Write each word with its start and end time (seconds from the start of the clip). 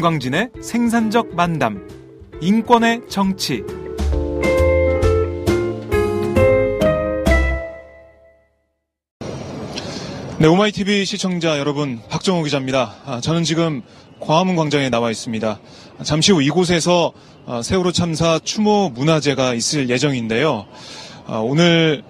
김광진의 0.00 0.48
생산적 0.62 1.34
만담 1.34 1.86
인권의 2.40 3.02
정치 3.10 3.62
네, 10.38 10.46
오마이TV 10.46 11.04
시청자 11.04 11.58
여러분, 11.58 12.00
박정호 12.08 12.44
기자입니다. 12.44 12.94
아, 13.04 13.20
저는 13.20 13.44
지금 13.44 13.82
광화문 14.20 14.56
광장에 14.56 14.88
나와 14.88 15.10
있습니다. 15.10 15.60
잠시 16.02 16.32
후 16.32 16.42
이곳에서 16.42 17.12
아, 17.44 17.60
세월호 17.60 17.92
참사 17.92 18.38
추모 18.42 18.88
문화제가 18.88 19.52
있을 19.52 19.90
예정인데요. 19.90 20.66
아, 21.26 21.36
오늘 21.40 22.02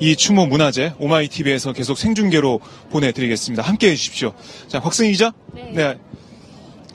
이 0.00 0.16
추모 0.16 0.46
문화제 0.46 0.94
오마이TV에서 0.98 1.74
계속 1.74 1.98
생중계로 1.98 2.60
보내드리겠습니다. 2.90 3.62
함께 3.62 3.90
해주십시오. 3.90 4.32
자, 4.66 4.80
곽승희 4.80 5.12
기자. 5.12 5.34
네. 5.74 5.98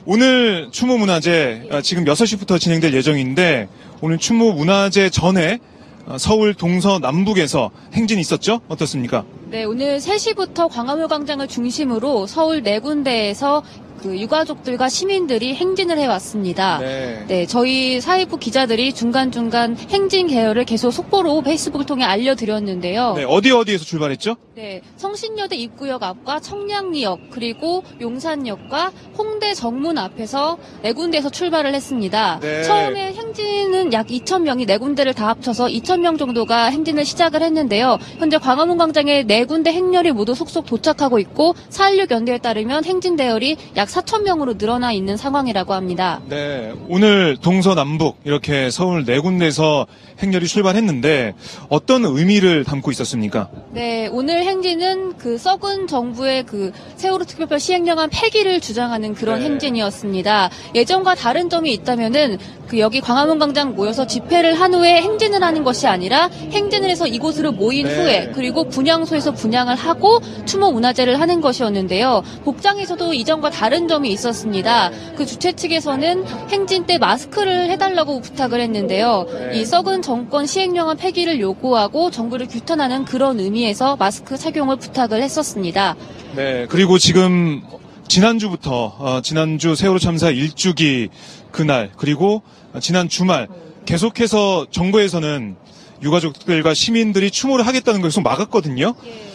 오늘 0.06 0.68
추모 0.70 0.96
문화제 0.96 1.68
아, 1.70 1.82
지금 1.82 2.04
6시부터 2.04 2.58
진행될 2.58 2.94
예정인데 2.94 3.68
오늘 4.00 4.18
추모 4.18 4.52
문화제 4.52 5.10
전에 5.10 5.58
아, 6.06 6.16
서울 6.16 6.54
동서 6.54 6.98
남북에서 6.98 7.70
행진이 7.92 8.20
있었죠? 8.20 8.60
어떻습니까? 8.68 9.24
네, 9.50 9.64
오늘 9.64 9.98
3시부터 9.98 10.68
광화문 10.70 11.06
광장을 11.08 11.46
중심으로 11.46 12.26
서울 12.26 12.62
네 12.62 12.78
군데에서 12.78 13.62
그 14.00 14.18
유가족들과 14.18 14.88
시민들이 14.88 15.54
행진을 15.54 15.98
해왔습니다. 15.98 16.78
네. 16.78 17.24
네, 17.28 17.46
저희 17.46 18.00
사회부 18.00 18.38
기자들이 18.38 18.94
중간중간 18.94 19.76
행진 19.90 20.26
계열을 20.26 20.64
계속 20.64 20.90
속보로 20.90 21.42
페이스북을 21.42 21.84
통해 21.84 22.04
알려드렸는데요. 22.04 23.14
네, 23.14 23.24
어디 23.24 23.50
어디에서 23.50 23.84
출발했죠? 23.84 24.36
네, 24.54 24.80
성신여대 24.96 25.56
입구역 25.56 26.02
앞과 26.02 26.40
청량리역 26.40 27.30
그리고 27.30 27.82
용산역과 28.00 28.92
홍대 29.18 29.52
정문 29.52 29.98
앞에서 29.98 30.56
네 30.82 30.92
군데에서 30.92 31.28
출발을 31.28 31.74
했습니다. 31.74 32.38
네. 32.40 32.62
처음에 32.62 33.12
행진은 33.12 33.92
약 33.92 34.06
2천 34.06 34.42
명이 34.42 34.64
네 34.64 34.78
군데를 34.78 35.12
다 35.12 35.28
합쳐서 35.28 35.66
2천 35.66 36.00
명 36.00 36.16
정도가 36.16 36.66
행진을 36.66 37.04
시작을 37.04 37.42
했는데요. 37.42 37.98
현재 38.18 38.38
광화문 38.38 38.78
광장에 38.78 39.24
네 39.24 39.44
군데 39.44 39.72
행렬이 39.72 40.12
모두 40.12 40.34
속속 40.34 40.64
도착하고 40.64 41.18
있고 41.18 41.54
4.16 41.68 42.10
연대에 42.10 42.38
따르면 42.38 42.84
행진 42.84 43.16
대열이 43.16 43.56
약 43.76 43.89
4천 43.90 44.22
명으로 44.22 44.54
늘어나 44.54 44.92
있는 44.92 45.16
상황이라고 45.16 45.74
합니다. 45.74 46.20
네, 46.28 46.72
오늘 46.88 47.36
동서남북 47.36 48.18
이렇게 48.24 48.70
서울 48.70 49.04
네 49.04 49.18
군데에서 49.18 49.86
행렬이 50.20 50.46
출발했는데 50.46 51.34
어떤 51.68 52.04
의미를 52.04 52.64
담고 52.64 52.90
있었습니까? 52.90 53.48
네, 53.72 54.08
오늘 54.12 54.44
행진은 54.44 55.16
그 55.16 55.38
썩은 55.38 55.86
정부의 55.86 56.44
그 56.44 56.72
세월호 56.96 57.24
특별법 57.24 57.60
시행령안 57.60 58.10
폐기를 58.10 58.60
주장하는 58.60 59.14
그런 59.14 59.40
네. 59.40 59.46
행진이었습니다. 59.46 60.50
예전과 60.74 61.14
다른 61.14 61.50
점이 61.50 61.72
있다면은 61.72 62.38
그 62.68 62.78
여기 62.78 63.00
광화문 63.00 63.40
광장 63.40 63.74
모여서 63.74 64.06
집회를 64.06 64.54
한 64.54 64.72
후에 64.74 65.00
행진을 65.02 65.42
하는 65.42 65.64
것이 65.64 65.88
아니라 65.88 66.28
행진을 66.52 66.88
해서 66.88 67.06
이곳으로 67.06 67.52
모인 67.52 67.86
네. 67.86 67.96
후에 67.96 68.32
그리고 68.32 68.68
분향소에서 68.68 69.32
분향을 69.32 69.74
하고 69.74 70.20
추모 70.44 70.70
문화제를 70.70 71.20
하는 71.20 71.40
것이었는데요. 71.40 72.22
복장에서도 72.44 73.12
이전과 73.12 73.50
다른 73.50 73.79
점이 73.88 74.10
있었습니다. 74.12 74.90
그 75.16 75.26
주최 75.26 75.52
측에서는 75.52 76.24
행진 76.50 76.86
때 76.86 76.98
마스크를 76.98 77.70
해달라고 77.70 78.20
부탁을 78.20 78.60
했는데요. 78.60 79.26
이 79.54 79.64
썩은 79.64 80.02
정권 80.02 80.46
시행령안 80.46 80.96
폐기를 80.96 81.40
요구하고 81.40 82.10
정부를 82.10 82.48
규탄하는 82.48 83.04
그런 83.04 83.40
의미에서 83.40 83.96
마스크 83.96 84.36
착용을 84.36 84.76
부탁을 84.76 85.22
했었습니다. 85.22 85.96
네, 86.36 86.66
그리고 86.68 86.98
지금 86.98 87.62
지난주부터 88.08 88.96
어, 88.98 89.20
지난주 89.22 89.74
세월호 89.74 89.98
참사 89.98 90.32
1주기 90.32 91.10
그날 91.52 91.90
그리고 91.96 92.42
지난 92.80 93.08
주말 93.08 93.48
계속해서 93.86 94.66
정부에서는 94.70 95.56
유가족들과 96.02 96.74
시민들이 96.74 97.30
추모를 97.30 97.66
하겠다는 97.66 98.00
걸 98.00 98.10
계속 98.10 98.22
막았거든요. 98.22 98.88
어, 98.88 99.29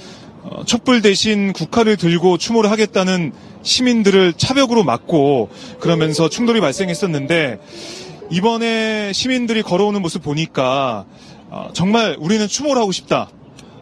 촛불 0.65 1.01
대신 1.01 1.53
국화를 1.53 1.97
들고 1.97 2.37
추모를 2.37 2.71
하겠다는 2.71 3.33
시민들을 3.63 4.33
차벽으로 4.33 4.83
막고 4.83 5.49
그러면서 5.79 6.29
충돌이 6.29 6.61
발생했었는데 6.61 7.59
이번에 8.31 9.11
시민들이 9.13 9.61
걸어오는 9.61 10.01
모습 10.01 10.23
보니까 10.23 11.05
어, 11.49 11.69
정말 11.73 12.15
우리는 12.19 12.47
추모를 12.47 12.81
하고 12.81 12.91
싶다. 12.91 13.29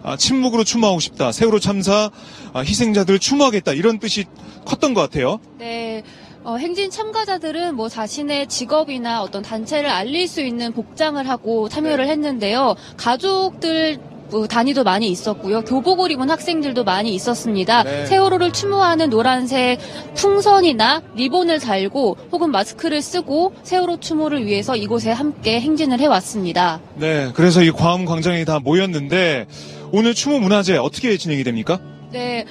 아, 0.04 0.18
침묵으로 0.18 0.66
추모하고 0.66 1.00
싶다. 1.00 1.32
세월호 1.32 1.60
참사 1.60 2.12
아, 2.52 2.60
희생자들 2.60 3.20
추모하겠다. 3.20 3.72
이런 3.74 4.00
뜻이 4.00 4.26
컸던 4.66 4.94
것 4.94 5.02
같아요. 5.02 5.40
네. 5.58 6.04
어, 6.44 6.58
행진 6.58 6.90
참가자들은 6.90 7.76
뭐 7.76 7.88
자신의 7.88 8.48
직업이나 8.48 9.22
어떤 9.22 9.42
단체를 9.42 9.90
알릴 9.90 10.28
수 10.28 10.42
있는 10.42 10.74
복장을 10.74 11.28
하고 11.28 11.70
참여를 11.70 12.10
했는데요. 12.10 12.76
가족들 12.98 13.98
뭐 14.34 14.48
단위도 14.48 14.84
많이 14.84 15.10
있었고요. 15.10 15.62
교복을 15.62 16.10
입은 16.10 16.32
학생들도 16.32 16.84
많이 16.84 17.14
있었습니다. 17.14 17.84
네. 17.84 18.08
세월호를 18.08 18.52
추모하는 18.52 19.12
노란색 19.12 19.78
풍선이나 20.16 21.04
리본을 21.16 21.60
달고 21.60 22.18
혹은 22.32 22.50
마스크를 22.50 23.04
쓰고 23.04 23.54
세월호 23.62 24.00
추모를 24.00 24.48
위해서 24.48 24.76
이곳에 24.76 25.12
함께 25.12 25.62
행진을 25.62 26.00
해왔습니다. 26.00 26.80
네, 26.96 27.30
그래서 27.36 27.62
이 27.62 27.70
광화문 27.70 28.08
광장에 28.08 28.44
다 28.44 28.60
모였는데 28.60 29.46
오늘 29.92 30.16
추모 30.16 30.40
문화제 30.40 30.78
어떻게 30.78 31.16
진행이 31.16 31.44
됩니까? 31.44 31.80
네. 32.12 32.46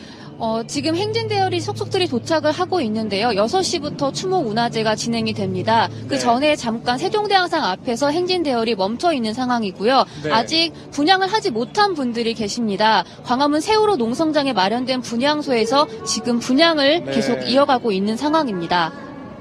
어, 0.44 0.64
지금 0.66 0.96
행진 0.96 1.28
대열이 1.28 1.60
속속들이 1.60 2.08
도착을 2.08 2.50
하고 2.50 2.80
있는데요. 2.80 3.28
6시부터 3.28 4.12
추모 4.12 4.42
문화제가 4.42 4.96
진행이 4.96 5.34
됩니다. 5.34 5.88
그 6.08 6.14
네. 6.14 6.18
전에 6.18 6.56
잠깐 6.56 6.98
세종대왕상 6.98 7.64
앞에서 7.64 8.10
행진 8.10 8.42
대열이 8.42 8.74
멈춰 8.74 9.12
있는 9.12 9.34
상황이고요. 9.34 10.04
네. 10.24 10.32
아직 10.32 10.72
분양을 10.90 11.32
하지 11.32 11.52
못한 11.52 11.94
분들이 11.94 12.34
계십니다. 12.34 13.04
광화문 13.22 13.60
세월호 13.60 13.94
농성장에 13.94 14.52
마련된 14.52 15.02
분양소에서 15.02 15.86
지금 16.04 16.40
분양을 16.40 17.04
네. 17.04 17.12
계속 17.12 17.48
이어가고 17.48 17.92
있는 17.92 18.16
상황입니다. 18.16 18.92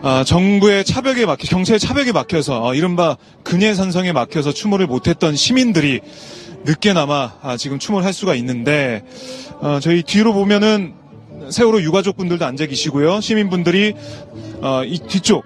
아, 0.03 0.24
정부의 0.24 0.86
차벽에 0.86 1.25
막혀, 1.25 1.48
경찰의 1.48 1.80
차벽에 1.80 2.12
막혀서, 2.12 2.63
어, 2.63 2.75
이른바 2.75 3.18
근예산성에 3.44 4.12
막혀서 4.13 4.51
추모를 4.51 4.86
못했던 4.86 5.36
시민들이 5.36 6.01
늦게나마 6.63 7.34
아, 7.42 7.58
지금 7.58 7.80
추모를 7.80 8.06
할 8.06 8.13
수가 8.13 8.36
있는데, 8.36 9.04
어, 9.60 9.80
저희 9.81 10.04
뒤로 10.04 10.34
보면은 10.34 10.94
세월호 11.50 11.81
유가족 11.81 12.18
분들도 12.18 12.46
앉아 12.46 12.68
계시고요. 12.68 13.19
시민분들이, 13.22 13.94
어, 14.62 14.84
이 14.86 15.00
뒤쪽, 15.00 15.44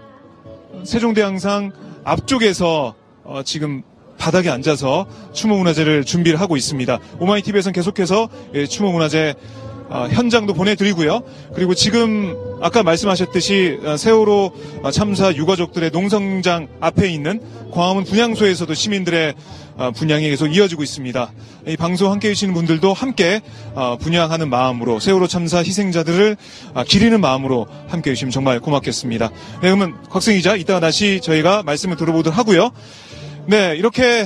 세종대왕상 0.84 1.72
앞쪽에서, 2.04 2.96
어, 3.24 3.42
지금 3.44 3.84
바닥에 4.18 4.50
앉아서 4.50 5.08
추모 5.34 5.58
문화제를 5.58 6.04
준비를 6.06 6.40
하고 6.40 6.58
있습니다. 6.58 7.00
오마이TV에서는 7.20 7.74
계속해서 7.74 8.30
예, 8.54 8.66
추모 8.66 8.92
문화제 8.92 9.34
어, 9.34 9.65
현장도 9.90 10.54
보내드리고요. 10.54 11.22
그리고 11.54 11.74
지금 11.76 12.36
아까 12.62 12.84
말씀하셨듯이 12.84 13.80
어, 13.84 13.98
세월호 13.98 14.52
어, 14.84 14.92
참사 14.92 15.34
유가족들의 15.34 15.92
농성장 15.92 16.68
앞에 16.80 17.10
있는 17.10 17.42
광화문 17.72 18.04
분향소에서도 18.06 18.74
시민들의 18.74 19.36
어, 19.78 19.92
분향이 19.92 20.30
계속 20.30 20.48
이어지고 20.48 20.84
있습니다. 20.84 21.32
이 21.68 21.78
방송 21.78 22.12
함께 22.12 22.30
해주시는 22.30 22.54
분들도 22.54 22.94
함께 22.94 23.42
어, 23.74 23.98
분향하는 24.00 24.50
마음으로 24.50 25.00
세월호 25.00 25.28
참사 25.28 25.60
희생자들을 25.60 26.38
어, 26.74 26.84
기리는 26.84 27.20
마음으로 27.20 27.68
함께 27.88 28.12
해주시면 28.12 28.31
정말 28.31 28.60
고맙겠습니다. 28.60 29.30
네, 29.30 29.34
그러면 29.62 29.96
곽승 30.10 30.34
기자 30.36 30.56
이따가 30.56 30.80
다시 30.80 31.20
저희가 31.22 31.64
말씀을 31.64 31.98
들어보도록 31.98 32.38
하고요. 32.38 32.72
네, 33.48 33.76
이렇게 33.76 34.26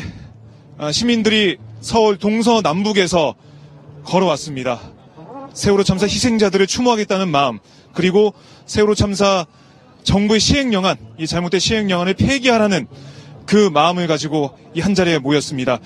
어, 0.77 0.91
시민들이 0.91 1.57
서울 1.81 2.17
동서남북에서 2.17 3.35
걸어왔습니다. 4.05 4.79
세월호 5.53 5.83
참사 5.83 6.05
희생자들을 6.05 6.65
추모하겠다는 6.67 7.29
마음, 7.29 7.59
그리고 7.93 8.33
세월호 8.65 8.95
참사 8.95 9.45
정부의 10.03 10.39
시행령안, 10.39 10.97
이 11.17 11.27
잘못된 11.27 11.59
시행령안을 11.59 12.13
폐기하라는 12.13 12.87
그 13.45 13.69
마음을 13.69 14.07
가지고 14.07 14.57
이 14.73 14.79
한 14.81 14.95
자리에 14.95 15.17
모였습니다. 15.19 15.79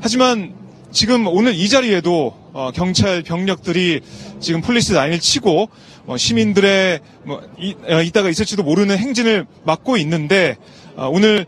하지만 0.00 0.54
지금 0.90 1.26
오늘 1.26 1.54
이 1.54 1.68
자리에도 1.68 2.34
어, 2.52 2.70
경찰 2.74 3.22
병력들이 3.22 4.00
지금 4.40 4.60
폴리스 4.60 4.92
라인을 4.92 5.20
치고 5.20 5.68
어, 6.06 6.16
시민들의 6.16 7.00
뭐 7.24 7.42
이, 7.58 7.76
어, 7.88 8.02
이따가 8.02 8.28
있을지도 8.28 8.62
모르는 8.64 8.98
행진을 8.98 9.46
막고 9.64 9.98
있는데 9.98 10.56
어, 10.96 11.08
오늘 11.12 11.46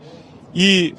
이 0.53 0.93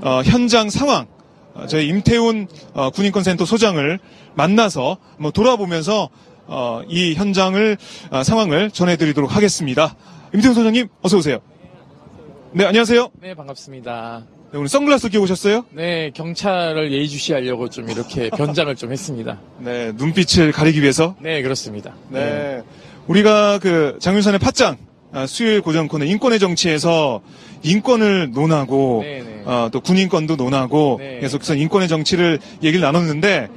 어, 0.00 0.22
현장 0.24 0.70
상황 0.70 1.06
어, 1.54 1.66
저희 1.66 1.88
임태훈 1.88 2.46
어, 2.72 2.90
군인권센터 2.90 3.44
소장을 3.44 3.98
만나서 4.34 4.98
뭐 5.18 5.30
돌아보면서 5.30 6.08
어, 6.46 6.82
이 6.88 7.14
현장을 7.14 7.76
어, 8.10 8.22
상황을 8.22 8.70
전해드리도록 8.70 9.34
하겠습니다. 9.34 9.96
임태훈 10.34 10.54
소장님 10.54 10.88
어서 11.02 11.16
오세요. 11.16 11.38
네 12.52 12.64
안녕하세요. 12.64 13.10
네, 13.20 13.34
반갑습니다. 13.34 14.24
네, 14.52 14.58
오늘 14.58 14.68
선글라스 14.68 15.08
끼고 15.08 15.24
오셨어요? 15.24 15.64
네, 15.70 16.10
경찰을 16.14 16.92
예의주시하려고 16.92 17.68
좀 17.70 17.90
이렇게 17.90 18.30
변장을 18.36 18.76
좀 18.76 18.92
했습니다. 18.92 19.40
네 19.58 19.92
눈빛을 19.92 20.52
가리기 20.52 20.80
위해서. 20.82 21.16
네, 21.20 21.42
그렇습니다. 21.42 21.94
네. 22.10 22.62
우리가 23.06 23.58
그 23.58 23.98
장윤선의 24.00 24.38
팟짱 24.40 24.76
아, 25.12 25.26
수요일 25.26 25.60
고정 25.60 25.86
코너 25.86 26.04
인권의 26.04 26.38
정치에서 26.40 27.20
인권을 27.64 28.30
논하고 28.32 29.00
네, 29.02 29.22
네. 29.22 29.42
어, 29.44 29.68
또 29.72 29.80
군인권도 29.80 30.36
논하고 30.36 30.98
네. 31.00 31.18
계속해서 31.20 31.54
인권의 31.56 31.88
정치를 31.88 32.38
얘기를 32.62 32.80
나눴는데. 32.80 33.48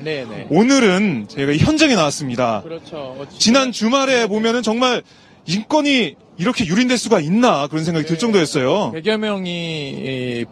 오늘은 0.49 1.27
저희가 1.27 1.51
이 1.51 1.57
현장에 1.57 1.95
나왔습니다. 1.95 2.61
그렇죠. 2.63 2.97
어, 2.97 3.25
지난 3.37 3.71
주말에 3.71 4.27
보면은 4.27 4.63
정말 4.63 5.03
인권이 5.45 6.15
이렇게 6.37 6.65
유린될 6.65 6.97
수가 6.97 7.19
있나 7.19 7.67
그런 7.67 7.83
생각이 7.83 8.05
들 8.05 8.15
네. 8.15 8.19
정도였어요. 8.19 8.91
100여 8.95 9.17
명이 9.17 9.49
이, 9.49 10.45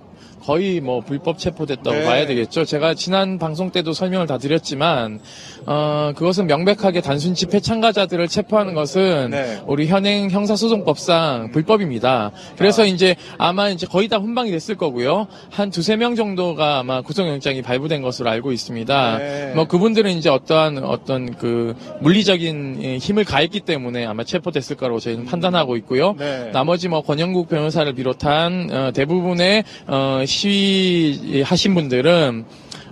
거의 0.45 0.79
뭐 0.79 1.01
불법 1.01 1.39
체포됐다고 1.39 1.97
네. 1.97 2.05
봐야 2.05 2.27
되겠죠. 2.27 2.65
제가 2.65 2.93
지난 2.93 3.39
방송 3.39 3.71
때도 3.71 3.93
설명을 3.93 4.27
다 4.27 4.37
드렸지만 4.37 5.19
어, 5.65 6.11
그것은 6.15 6.45
명백하게 6.45 7.01
단순 7.01 7.33
집회 7.33 7.59
참가자들을 7.59 8.27
체포하는 8.27 8.75
것은 8.75 9.31
네. 9.31 9.59
우리 9.65 9.87
현행 9.87 10.29
형사소송법상 10.29 11.49
불법입니다. 11.51 12.31
그래서 12.57 12.85
이제 12.85 13.15
아마 13.39 13.69
이제 13.69 13.87
거의 13.87 14.07
다 14.07 14.17
훈방이 14.17 14.51
됐을 14.51 14.75
거고요. 14.75 15.25
한 15.49 15.71
두세 15.71 15.95
명 15.95 16.15
정도가 16.15 16.77
아마 16.79 17.01
구속영장이 17.01 17.63
발부된 17.63 18.03
것으로 18.03 18.29
알고 18.29 18.51
있습니다. 18.51 19.17
네. 19.17 19.53
뭐 19.55 19.65
그분들은 19.65 20.11
이제 20.11 20.29
어떠한 20.29 20.83
어떤 20.83 21.35
그 21.37 21.75
물리적인 22.01 22.81
이 22.81 22.97
힘을 22.99 23.23
가했기 23.23 23.61
때문에 23.61 24.05
아마 24.05 24.23
체포됐을 24.23 24.75
거라고 24.75 24.99
저희는 24.99 25.25
판단하고 25.25 25.75
있고요. 25.77 26.15
네. 26.19 26.51
나머지 26.53 26.87
뭐 26.87 27.01
권영국 27.01 27.49
변호사를 27.49 27.91
비롯한 27.93 28.69
어, 28.71 28.91
대부분의 28.93 29.63
어, 29.87 30.23
시위하신 30.35 31.73
분들은 31.75 32.45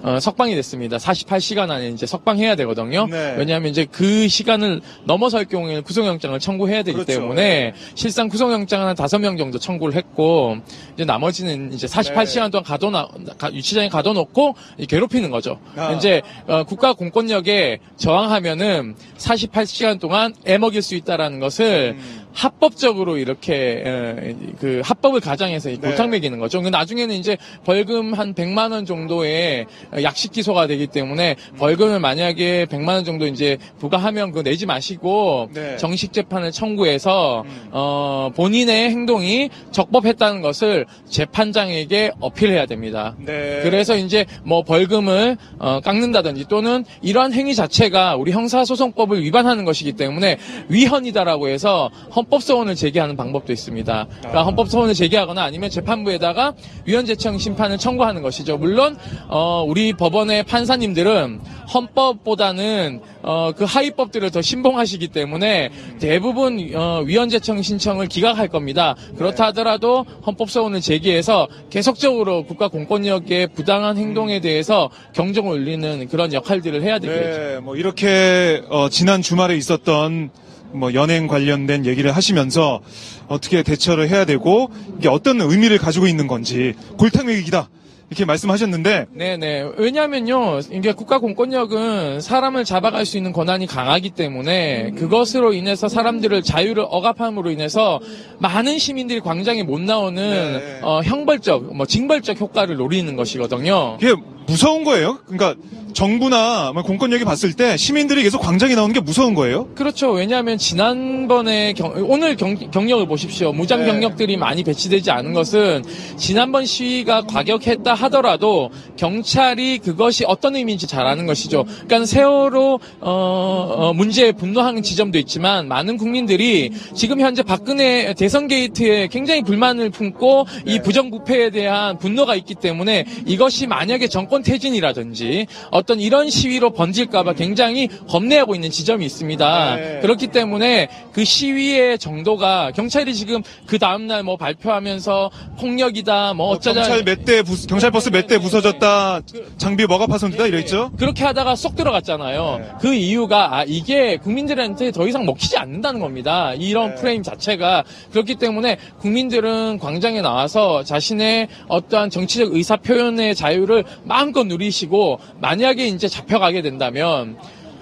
어, 0.05 0.19
석방이 0.19 0.53
됐습니다. 0.55 0.97
48시간 0.97 1.71
안에 1.71 1.87
이제 1.87 2.05
석방해야 2.05 2.57
되거든요. 2.57 3.07
네. 3.09 3.35
왜냐하면 3.37 3.71
이제 3.71 3.87
그 3.89 4.27
시간을 4.27 4.81
넘어설 5.05 5.45
경우에는 5.45 5.83
구속영장을 5.83 6.37
청구해야 6.41 6.83
되기 6.83 6.95
그렇죠. 6.97 7.21
때문에 7.21 7.73
실상 7.95 8.27
구속영장은 8.27 8.85
한 8.85 8.95
다섯 8.97 9.19
명 9.19 9.37
정도 9.37 9.59
청구를 9.59 9.95
했고 9.95 10.57
이제 10.95 11.05
나머지는 11.05 11.71
이제 11.71 11.87
48시간 11.87 12.43
네. 12.43 12.49
동안 12.49 12.63
가둬놔 12.65 13.07
가- 13.37 13.53
유치장에 13.53 13.87
가둬놓고 13.87 14.55
이 14.77 14.87
괴롭히는 14.87 15.31
거죠. 15.31 15.57
아. 15.77 15.93
이제 15.93 16.21
어, 16.47 16.65
국가 16.65 16.91
공권력에 16.91 17.79
저항하면은 17.95 18.95
48시간 19.17 20.01
동안 20.01 20.35
애먹일 20.45 20.81
수 20.81 20.95
있다라는 20.95 21.39
것을 21.39 21.95
음. 21.97 22.22
합법적으로 22.33 23.17
이렇게 23.17 23.83
에, 23.85 24.35
그 24.59 24.81
합법을 24.83 25.19
가장해서 25.19 25.69
이 25.69 25.79
네. 25.79 25.89
골탕 25.89 26.09
먹이는 26.09 26.39
거죠. 26.39 26.59
근데 26.59 26.71
나중에는 26.71 27.15
이제 27.15 27.37
벌금 27.63 28.13
한 28.13 28.33
100만 28.33 28.71
원 28.71 28.85
정도의 28.85 29.65
약식 30.01 30.31
기소가 30.31 30.67
되기 30.67 30.87
때문에 30.87 31.35
벌금을 31.57 31.99
만약에 31.99 32.65
100만 32.65 32.89
원 32.89 33.03
정도 33.03 33.27
이제 33.27 33.57
부과하면 33.79 34.31
그거 34.31 34.43
내지 34.43 34.65
마시고 34.65 35.49
네. 35.53 35.77
정식 35.77 36.11
재판을 36.13 36.51
청구해서 36.51 37.43
음. 37.45 37.67
어 37.71 38.31
본인의 38.35 38.89
행동이 38.89 39.49
적법했다는 39.71 40.41
것을 40.41 40.85
재판장에게 41.09 42.11
어필해야 42.19 42.65
됩니다. 42.65 43.15
네. 43.19 43.61
그래서 43.63 43.95
이제 43.95 44.25
뭐 44.43 44.63
벌금을 44.63 45.37
어, 45.59 45.79
깎는다든지 45.81 46.45
또는 46.49 46.83
이러한 47.01 47.33
행위 47.33 47.55
자체가 47.55 48.15
우리 48.15 48.31
형사소송법을 48.31 49.21
위반하는 49.23 49.65
것이기 49.65 49.93
때문에 49.93 50.37
위헌이다라고 50.69 51.47
해서 51.47 51.91
헌법소원을 52.23 52.75
제기하는 52.75 53.15
방법도 53.15 53.51
있습니다. 53.51 54.07
그러니까 54.19 54.39
아. 54.39 54.43
헌법소원을 54.43 54.93
제기하거나 54.93 55.43
아니면 55.43 55.69
재판부에다가 55.69 56.53
위헌재청 56.85 57.37
심판을 57.37 57.77
청구하는 57.77 58.21
것이죠. 58.21 58.57
물론 58.57 58.97
어, 59.27 59.63
우리 59.67 59.93
법원의 59.93 60.43
판사님들은 60.43 61.41
헌법보다는 61.73 63.01
어, 63.23 63.51
그 63.55 63.63
하위법들을 63.63 64.31
더 64.31 64.41
신봉하시기 64.41 65.07
때문에 65.09 65.69
대부분 65.99 66.71
어, 66.75 67.01
위헌재청 67.05 67.61
신청을 67.61 68.07
기각할 68.07 68.47
겁니다. 68.47 68.95
그렇다 69.17 69.47
하더라도 69.47 70.05
헌법소원을 70.25 70.81
제기해서 70.81 71.47
계속적으로 71.69 72.45
국가 72.45 72.67
공권력의 72.67 73.47
부당한 73.47 73.97
행동에 73.97 74.39
대해서 74.39 74.89
경종을 75.13 75.59
울리는 75.59 76.07
그런 76.07 76.33
역할들을 76.33 76.83
해야 76.83 76.99
되겠죠. 76.99 77.39
네, 77.39 77.59
뭐 77.59 77.75
이렇게 77.75 78.61
어, 78.69 78.89
지난 78.89 79.21
주말에 79.21 79.55
있었던 79.55 80.31
뭐 80.73 80.93
연행 80.93 81.27
관련된 81.27 81.85
얘기를 81.85 82.15
하시면서 82.15 82.81
어떻게 83.27 83.63
대처를 83.63 84.09
해야 84.09 84.25
되고 84.25 84.69
이게 84.97 85.07
어떤 85.09 85.41
의미를 85.41 85.77
가지고 85.77 86.07
있는 86.07 86.27
건지 86.27 86.73
골탕먹이기다 86.97 87.69
이렇게 88.09 88.25
말씀하셨는데 88.25 89.07
네네. 89.11 89.71
왜냐면요, 89.77 90.59
이게 90.71 90.91
국가 90.93 91.17
공권력은 91.17 92.21
사람을 92.21 92.63
잡아갈 92.63 93.05
수 93.07 93.17
있는 93.17 93.31
권한이 93.31 93.65
강하기 93.65 94.11
때문에 94.11 94.91
그것으로 94.91 95.53
인해서 95.53 95.87
사람들을 95.87 96.43
자유를 96.43 96.85
억압함으로 96.87 97.49
인해서 97.49 97.99
많은 98.37 98.77
시민들이 98.77 99.19
광장에 99.19 99.63
못 99.63 99.81
나오는 99.81 100.21
네. 100.21 100.79
어, 100.83 101.01
형벌적, 101.03 101.75
뭐 101.75 101.87
징벌적 101.87 102.39
효과를 102.39 102.75
노리는 102.75 103.15
것이거든요. 103.15 103.97
이게 103.99 104.13
무서운 104.45 104.83
거예요? 104.83 105.19
그러니까 105.27 105.55
정부나 105.93 106.71
뭐 106.73 106.81
공권력이 106.81 107.23
봤을 107.23 107.53
때 107.53 107.77
시민들이 107.77 108.23
계속 108.23 108.39
광장에 108.39 108.73
나오는 108.73 108.93
게 108.93 108.99
무서운 108.99 109.35
거예요? 109.35 109.67
그렇죠. 109.75 110.09
왜냐하면 110.11 110.57
지난번에 110.57 111.73
경- 111.73 111.93
오늘 112.07 112.35
경, 112.35 112.55
경력을 112.55 113.05
보십시오. 113.05 113.53
무장 113.53 113.81
네. 113.81 113.85
경력들이 113.87 114.37
많이 114.37 114.63
배치되지 114.63 115.11
않은 115.11 115.33
것은 115.33 115.83
지난번 116.17 116.65
시위가 116.65 117.21
과격했다 117.27 117.93
하더라도 117.93 118.71
경찰이 118.97 119.77
그것이 119.79 120.25
어떤 120.27 120.55
의미인지 120.55 120.87
잘 120.87 121.05
아는 121.05 121.27
것이죠. 121.27 121.63
그러니까 121.85 122.05
세월호 122.05 122.79
어, 123.01 123.73
어, 123.77 123.93
문제에 123.93 124.31
분노하는 124.31 124.81
지점도 124.81 125.19
있지만 125.19 125.67
많은 125.67 125.97
국민들이 125.97 126.71
지금 126.95 127.19
현재 127.19 127.43
박근혜 127.43 128.13
대선 128.15 128.47
게이트에 128.47 129.07
굉장히 129.07 129.43
불만을 129.43 129.91
품고 129.91 130.47
이 130.65 130.79
부정부패에 130.79 131.51
대한 131.51 131.99
분노가 131.99 132.33
있기 132.35 132.55
때문에 132.55 133.05
이것이 133.27 133.67
만약에 133.67 134.07
정권 134.07 134.32
퇴진이라든지 134.41 135.47
어떤 135.69 135.99
이런 135.99 136.29
시위로 136.29 136.71
번질까봐 136.71 137.33
굉장히 137.33 137.87
겁내하고 138.07 138.55
있는 138.55 138.71
지점이 138.71 139.05
있습니다. 139.05 139.75
네. 139.75 139.99
그렇기 140.01 140.27
때문에 140.27 140.87
그 141.11 141.23
시위의 141.23 141.99
정도가 141.99 142.71
경찰이 142.71 143.13
지금 143.13 143.43
그 143.67 143.77
다음날 143.77 144.23
뭐 144.23 144.37
발표하면서 144.37 145.29
폭력이다 145.59 146.33
뭐 146.33 146.47
어쩌자 146.47 146.81
경찰 146.81 147.03
몇 147.03 147.23
대 147.25 147.41
경찰 147.69 147.91
버스 147.91 148.09
몇대 148.09 148.27
네, 148.27 148.37
네, 148.37 148.41
부서졌다 148.41 149.21
장비 149.57 149.85
뭐가 149.85 150.07
파손됐다 150.07 150.47
이래 150.47 150.59
있죠? 150.59 150.91
그렇게 150.97 151.23
하다가 151.23 151.55
쏙 151.55 151.75
들어갔잖아요. 151.75 152.57
네. 152.59 152.67
그 152.81 152.93
이유가 152.93 153.57
아 153.57 153.63
이게 153.65 154.17
국민들한테 154.17 154.91
더 154.91 155.07
이상 155.07 155.25
먹히지 155.25 155.57
않는다는 155.57 155.99
겁니다. 155.99 156.53
이런 156.53 156.89
네. 156.89 156.95
프레임 156.95 157.23
자체가 157.23 157.83
그렇기 158.11 158.35
때문에 158.35 158.77
국민들은 158.99 159.79
광장에 159.79 160.21
나와서 160.21 160.83
자신의 160.83 161.47
어떠한 161.67 162.09
정치적 162.09 162.53
의사 162.53 162.75
표현의 162.77 163.35
자유를 163.35 163.83
마음껏 164.23 164.45
누리시고 164.45 165.19
만약에 165.41 165.87
이제 165.87 166.07
잡혀가게 166.07 166.61
된다면 166.61 167.35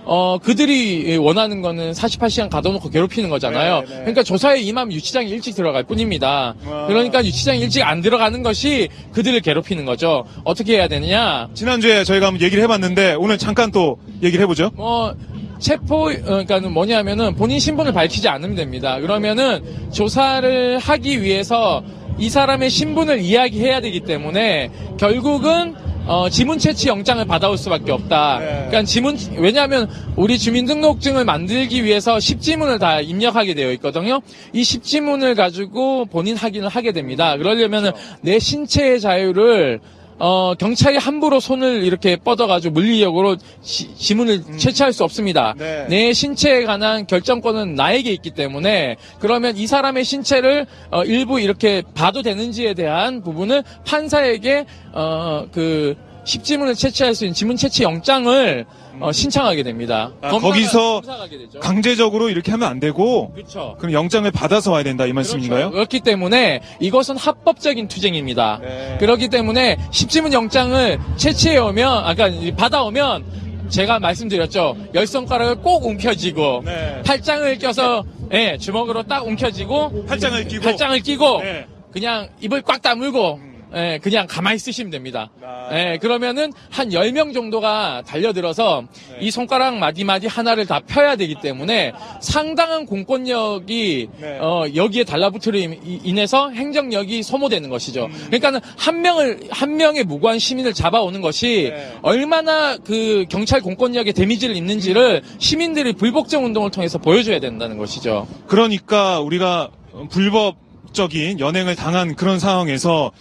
어, 0.03 0.39
그들이 0.41 1.15
원하는 1.17 1.61
거는 1.61 1.91
48시간 1.91 2.49
가둬놓고 2.49 2.89
괴롭히는 2.89 3.29
거잖아요. 3.29 3.81
네, 3.81 3.85
네. 3.85 3.95
그러니까 3.97 4.23
조사에 4.23 4.59
임하면 4.61 4.91
유치장에 4.93 5.27
일찍 5.27 5.53
들어갈 5.53 5.83
뿐입니다. 5.83 6.55
와. 6.65 6.87
그러니까 6.87 7.23
유치장에 7.23 7.59
일찍 7.59 7.83
안 7.83 8.01
들어가는 8.01 8.41
것이 8.41 8.89
그들을 9.11 9.39
괴롭히는 9.41 9.85
거죠. 9.85 10.25
어떻게 10.43 10.77
해야 10.77 10.87
되느냐? 10.87 11.49
지난주에 11.53 12.03
저희가 12.03 12.27
한번 12.27 12.41
얘기를 12.41 12.63
해봤는데 12.63 13.13
오늘 13.19 13.37
잠깐 13.37 13.69
또 13.69 13.99
얘기를 14.23 14.41
해보죠. 14.43 14.71
뭐 14.73 15.15
체포 15.59 16.09
어, 16.09 16.13
그러니까는 16.13 16.71
뭐냐면은 16.71 17.35
본인 17.35 17.59
신분을 17.59 17.93
밝히지 17.93 18.27
않으면 18.27 18.55
됩니다. 18.55 18.99
그러면은 18.99 19.63
조사를 19.91 20.79
하기 20.79 21.21
위해서 21.21 21.83
이 22.17 22.29
사람의 22.29 22.69
신분을 22.69 23.19
이야기해야 23.19 23.81
되기 23.81 23.99
때문에 24.01 24.71
결국은 24.97 25.75
어, 26.11 26.27
지문 26.27 26.59
채취 26.59 26.89
영장을 26.89 27.23
받아올 27.23 27.57
수밖에 27.57 27.93
없다. 27.93 28.39
네. 28.39 28.45
그러니까 28.45 28.83
지문 28.83 29.17
왜냐하면 29.37 29.89
우리 30.17 30.37
주민등록증을 30.37 31.23
만들기 31.23 31.85
위해서 31.85 32.17
10지문을 32.17 32.81
다 32.81 32.99
입력하게 32.99 33.53
되어 33.53 33.71
있거든요. 33.73 34.19
이 34.51 34.61
10지문을 34.61 35.37
가지고 35.37 36.03
본인 36.03 36.35
확인을 36.35 36.67
하게 36.67 36.91
됩니다. 36.91 37.37
그러려면은 37.37 37.91
내 38.19 38.39
신체의 38.39 38.99
자유를 38.99 39.79
어, 40.23 40.53
경찰이 40.53 40.97
함부로 40.97 41.39
손을 41.39 41.83
이렇게 41.83 42.15
뻗어가지고 42.15 42.75
물리력으로 42.75 43.37
지, 43.63 43.95
지문을 43.95 44.55
채취할 44.55 44.93
수 44.93 45.03
없습니다. 45.03 45.55
네. 45.57 45.87
내 45.89 46.13
신체에 46.13 46.63
관한 46.65 47.07
결정권은 47.07 47.73
나에게 47.73 48.11
있기 48.11 48.29
때문에 48.29 48.97
그러면 49.19 49.57
이 49.57 49.65
사람의 49.65 50.03
신체를 50.05 50.67
어, 50.91 51.03
일부 51.05 51.39
이렇게 51.39 51.81
봐도 51.95 52.21
되는지에 52.21 52.75
대한 52.75 53.23
부분을 53.23 53.63
판사에게 53.83 54.67
어, 54.93 55.47
그 55.51 55.95
10지문을 56.25 56.77
채취할 56.77 57.15
수 57.15 57.25
있는 57.25 57.33
지문 57.33 57.55
채취 57.57 57.83
영장을 57.83 58.65
어, 58.99 59.11
신청하게 59.11 59.63
됩니다. 59.63 60.11
아, 60.21 60.29
검사가- 60.31 60.41
거기서 60.41 60.93
검사가 61.01 61.23
하게 61.23 61.37
되죠. 61.39 61.59
강제적으로 61.59 62.29
이렇게 62.29 62.51
하면 62.51 62.67
안 62.69 62.79
되고 62.79 63.31
그렇죠. 63.33 63.75
그럼 63.79 63.93
영장을 63.93 64.29
받아서 64.31 64.71
와야 64.71 64.83
된다 64.83 65.05
이 65.07 65.13
말씀인가요? 65.13 65.57
그렇죠. 65.57 65.71
그렇기 65.71 65.99
때문에 66.01 66.61
이것은 66.79 67.17
합법적인 67.17 67.87
투쟁입니다. 67.87 68.59
네. 68.61 68.97
그렇기 68.99 69.29
때문에 69.29 69.77
십지문 69.91 70.33
영장을 70.33 70.99
채취해 71.15 71.57
오면, 71.57 71.87
아까 72.05 72.29
받아오면 72.57 73.23
제가 73.69 73.99
말씀드렸죠. 73.99 74.75
열 74.93 75.07
손가락을 75.07 75.55
꼭 75.61 75.85
움켜쥐고 75.85 76.63
네. 76.65 77.01
팔짱을 77.05 77.57
껴서 77.57 78.03
예, 78.33 78.57
주먹으로 78.59 79.03
딱 79.03 79.25
움켜쥐고 79.25 80.05
팔짱을 80.05 80.47
끼고 80.47 80.63
팔짱을 80.63 80.99
끼고 80.99 81.41
네. 81.41 81.65
그냥 81.91 82.29
입을 82.41 82.61
꽉 82.61 82.81
다물고 82.81 83.39
예, 83.73 83.99
그냥 84.03 84.27
가만히 84.27 84.57
쓰시면 84.59 84.91
됩니다. 84.91 85.29
아. 85.41 85.69
예, 85.71 85.97
그러면은 85.97 86.51
한 86.69 86.89
10명 86.89 87.33
정도가 87.33 88.03
달려들어서 88.05 88.83
네. 89.13 89.17
이 89.21 89.31
손가락 89.31 89.77
마디마디 89.77 90.27
하나를 90.27 90.65
다 90.65 90.81
펴야 90.85 91.15
되기 91.15 91.35
때문에 91.41 91.93
상당한 92.19 92.85
공권력이 92.85 94.09
네. 94.19 94.39
어, 94.39 94.65
여기에 94.75 95.05
달라붙으로 95.05 95.57
인- 95.57 95.79
인해서 96.03 96.49
행정력이 96.49 97.23
소모되는 97.23 97.69
것이죠. 97.69 98.05
음. 98.05 98.23
그러니까는 98.27 98.59
한 98.77 99.01
명을 99.01 99.39
한 99.49 99.77
명의 99.77 100.03
무고한 100.03 100.37
시민을 100.39 100.73
잡아오는 100.73 101.21
것이 101.21 101.69
네. 101.73 101.93
얼마나 102.01 102.75
그 102.77 103.25
경찰 103.29 103.61
공권력에 103.61 104.11
데미지를 104.11 104.55
입는지를 104.57 105.21
시민들이 105.37 105.93
불복종 105.93 106.43
운동을 106.45 106.71
통해서 106.71 106.97
보여줘야 106.97 107.39
된다는 107.39 107.77
것이죠. 107.77 108.27
그러니까 108.47 109.19
우리가 109.21 109.69
불법 110.09 110.57
적인 110.93 111.39
연행을 111.39 111.75
당한 111.77 112.15
그런 112.15 112.37
상황에서 112.37 113.11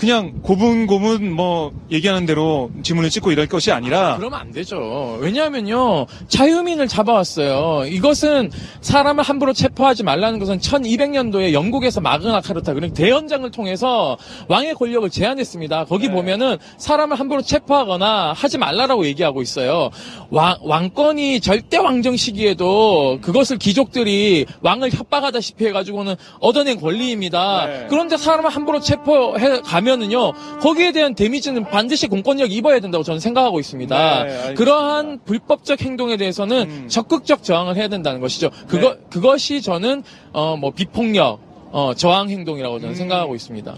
그냥 0.00 0.40
고분고분 0.40 1.30
뭐 1.30 1.72
얘기하는 1.90 2.24
대로 2.24 2.70
지문을 2.82 3.10
찍고 3.10 3.32
이럴 3.32 3.46
것이 3.46 3.70
아니라 3.70 4.16
그러면 4.16 4.40
안 4.40 4.50
되죠. 4.50 5.18
왜냐하면요, 5.20 6.06
자유민을 6.26 6.88
잡아왔어요. 6.88 7.86
이것은 7.86 8.50
사람을 8.80 9.22
함부로 9.22 9.52
체포하지 9.52 10.02
말라는 10.02 10.38
것은 10.38 10.58
1200년도에 10.58 11.52
영국에서 11.52 12.00
마그나 12.00 12.40
카르타, 12.40 12.72
그러니까 12.72 12.94
대연장을 12.94 13.50
통해서 13.50 14.16
왕의 14.48 14.72
권력을 14.72 15.10
제한했습니다. 15.10 15.84
거기 15.84 16.08
네. 16.08 16.14
보면은 16.14 16.56
사람을 16.78 17.20
함부로 17.20 17.42
체포하거나 17.42 18.32
하지 18.32 18.56
말라라고 18.56 19.04
얘기하고 19.04 19.42
있어요. 19.42 19.90
왕, 20.30 20.56
왕권이 20.62 21.40
절대 21.40 21.76
왕정 21.76 22.16
시기에도 22.16 23.18
그것을 23.20 23.58
귀족들이 23.58 24.46
왕을 24.62 24.94
협박하다시피 24.94 25.66
해가지고는 25.66 26.14
얻어낸 26.38 26.80
권리입니다. 26.80 27.66
네. 27.66 27.86
그런데 27.90 28.16
사람을 28.16 28.48
함부로 28.48 28.80
체포해 28.80 29.60
가면 29.60 29.89
은요, 29.94 30.32
거기에 30.60 30.92
대한 30.92 31.14
데미지는 31.14 31.64
반드시 31.64 32.06
공권력 32.06 32.52
입어야 32.52 32.80
된다고 32.80 33.02
저는 33.04 33.20
생각하고 33.20 33.58
있습니다. 33.60 34.24
네. 34.24 34.54
그러한 34.54 35.20
불법적 35.24 35.80
행동에 35.82 36.16
대해서는 36.16 36.70
음. 36.70 36.88
적극적 36.88 37.42
저항을 37.42 37.76
해야 37.76 37.88
된다는 37.88 38.20
것이죠. 38.20 38.50
그거 38.68 38.94
네. 38.94 39.00
그것이 39.10 39.62
저는 39.62 40.02
어 40.32 40.56
뭐 40.56 40.70
비폭력 40.72 41.40
어 41.72 41.94
저항 41.94 42.28
행동이라고 42.30 42.80
저는 42.80 42.94
음. 42.94 42.96
생각하고 42.96 43.34
있습니다. 43.34 43.74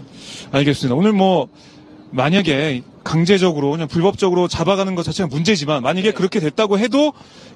알겠습니다. 0.51 0.95
오늘 0.95 1.13
뭐 1.13 1.47
만약에 2.11 2.81
강제적으로 3.03 3.71
그냥 3.71 3.87
불법적으로 3.87 4.47
잡아가는 4.47 4.93
것 4.95 5.03
자체가 5.03 5.27
문제지만 5.27 5.81
만약에 5.83 6.09
네. 6.09 6.13
그렇게 6.13 6.39
됐다고 6.39 6.77
해도 6.79 7.13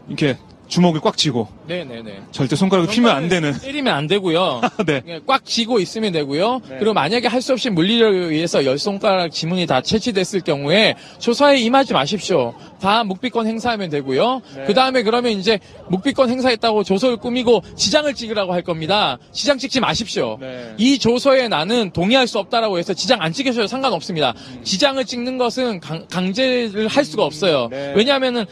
이렇게 0.07 0.37
주먹을 0.67 0.99
꽉 1.01 1.15
쥐고 1.15 1.47
네네네. 1.67 2.23
절대 2.31 2.55
손가락을 2.55 2.89
피면 2.93 3.15
안 3.15 3.29
되는 3.29 3.57
때리면 3.57 3.93
안 3.93 4.07
되고요. 4.07 4.61
네. 4.85 5.01
예, 5.07 5.19
꽉 5.25 5.45
쥐고 5.45 5.79
있으면 5.79 6.11
되고요. 6.11 6.61
네. 6.69 6.75
그리고 6.79 6.93
만약에 6.93 7.27
할 7.27 7.41
수 7.41 7.53
없이 7.53 7.69
물리력에 7.69 8.17
의해서 8.17 8.65
열 8.65 8.77
손가락 8.77 9.31
지문이 9.31 9.65
다 9.67 9.79
채취됐을 9.81 10.41
경우에 10.41 10.95
조사에 11.19 11.57
임하지 11.59 11.93
마십시오. 11.93 12.53
다 12.81 13.03
묵비권 13.05 13.47
행사하면 13.47 13.89
되고요. 13.89 14.41
네. 14.55 14.63
그 14.65 14.73
다음에 14.73 15.03
그러면 15.03 15.31
이제 15.33 15.59
묵비권 15.89 16.29
행사했다고 16.29 16.83
조서를 16.83 17.17
꾸미고 17.17 17.61
지장을 17.77 18.13
찍으라고 18.13 18.51
할 18.53 18.63
겁니다. 18.63 19.17
지장 19.31 19.57
찍지 19.57 19.79
마십시오. 19.79 20.37
네. 20.41 20.73
이 20.77 20.97
조서에 20.99 21.47
나는 21.47 21.91
동의할 21.91 22.27
수 22.27 22.39
없다라고 22.39 22.77
해서 22.79 22.93
지장 22.93 23.21
안 23.21 23.31
찍으셔도 23.31 23.67
상관없습니다. 23.67 24.33
음. 24.35 24.61
지장을 24.63 25.05
찍는 25.05 25.37
것은 25.37 25.79
강, 25.79 26.33
제를할 26.33 27.05
수가 27.05 27.23
없어요. 27.23 27.69
네. 27.71 27.93
왜냐하면은 27.95 28.45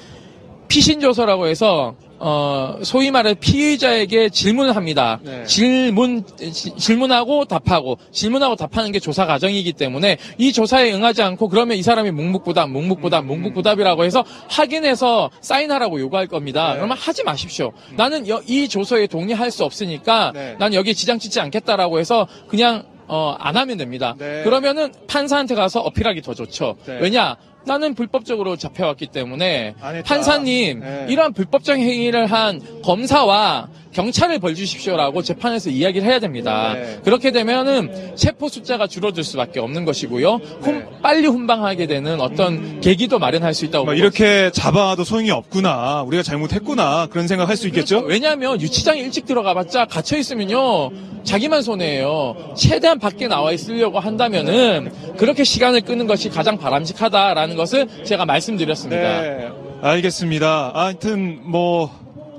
피신 0.67 0.99
조서라고 0.99 1.47
해서 1.47 1.95
어 2.17 2.77
소위 2.83 3.11
말해 3.11 3.33
피의자에게 3.33 4.29
질문을 4.29 4.75
합니다. 4.75 5.19
네. 5.23 5.43
질문 5.45 6.23
지- 6.37 6.73
질문하고 6.77 7.45
답하고 7.45 7.97
질문하고 8.11 8.55
답하는 8.55 8.91
게 8.91 8.99
조사 8.99 9.25
과정이기 9.25 9.73
때문에 9.73 10.17
이 10.37 10.53
조사에 10.53 10.93
응하지 10.93 11.21
않고 11.23 11.49
그러면 11.49 11.75
이 11.77 11.83
사람이 11.83 12.11
묵묵부답, 12.11 12.69
묵묵부답, 12.69 13.25
묵묵부답이라고 13.25 14.05
해서 14.05 14.23
확인해서 14.49 15.29
사인하라고 15.41 15.99
요구할 15.99 16.27
겁니다. 16.27 16.69
네. 16.69 16.75
그러면 16.77 16.97
하지 16.97 17.23
마십시오. 17.23 17.71
나는 17.97 18.27
여- 18.29 18.41
이 18.47 18.67
조서에 18.67 19.07
동의할 19.07 19.51
수 19.51 19.65
없으니까 19.65 20.31
네. 20.33 20.55
난 20.57 20.73
여기에 20.73 20.93
지장 20.93 21.19
찍지 21.19 21.39
않겠다라고 21.41 21.99
해서 21.99 22.27
그냥 22.47 22.83
어, 23.07 23.35
안 23.39 23.55
하면 23.55 23.77
됩니다. 23.77 24.15
네. 24.17 24.41
그러면은 24.43 24.91
판사한테 25.07 25.53
가서 25.53 25.79
어필하기 25.81 26.21
더 26.23 26.33
좋죠. 26.33 26.75
네. 26.87 26.97
왜냐? 27.01 27.35
나는 27.65 27.95
불법적으로 27.95 28.55
잡혀왔기 28.55 29.07
때문에. 29.07 29.75
판사님 30.05 30.79
네. 30.79 31.05
이러한 31.09 31.33
불법적 31.33 31.77
행위를 31.77 32.27
한 32.27 32.61
검사와 32.83 33.67
경찰을 33.95 34.39
벌 34.39 34.53
주십시오라고 34.55 35.21
재판에서 35.21 35.69
이야기를 35.69 36.05
해야 36.07 36.19
됩니다. 36.19 36.73
네. 36.73 36.99
그렇게 37.03 37.31
되면은 37.31 38.15
체포 38.15 38.49
숫자가 38.49 38.87
줄어들 38.87 39.23
수밖에 39.23 39.59
없는 39.61 39.85
것이고요. 39.85 40.35
훈- 40.61 40.85
빨리 41.01 41.27
훈방하게 41.27 41.87
되는 41.87 42.19
어떤 42.19 42.81
계기도 42.81 43.19
마련할 43.19 43.53
수 43.53 43.63
있다고 43.65 43.85
뭐 43.85 43.93
이렇게 43.93 44.51
잡아도 44.51 45.03
소용이 45.03 45.31
없구나. 45.31 46.03
우리가 46.03 46.23
잘못했구나. 46.23 47.07
그런 47.09 47.27
생각 47.27 47.47
할 47.49 47.55
수 47.55 47.67
있겠죠? 47.67 47.99
왜냐하면 47.99 48.59
유치장에 48.59 48.99
일찍 48.99 49.25
들어가봤자 49.25 49.85
갇혀 49.85 50.17
있으면요 50.17 50.91
자기만 51.23 51.61
손해예요. 51.61 52.53
최대한 52.57 52.99
밖에 52.99 53.29
나와 53.29 53.53
있으려고 53.53 53.99
한다면은 53.99 54.91
그렇게 55.17 55.45
시간을 55.45 55.81
끄는 55.81 56.05
것이 56.05 56.29
가장 56.29 56.57
바람직하다라는 56.57 57.55
것을 57.55 57.87
제가 58.03 58.25
말씀드렸습니다. 58.25 59.21
네, 59.21 59.47
알겠습니다. 59.81 60.71
하여튼 60.75 61.39
뭐 61.43 61.89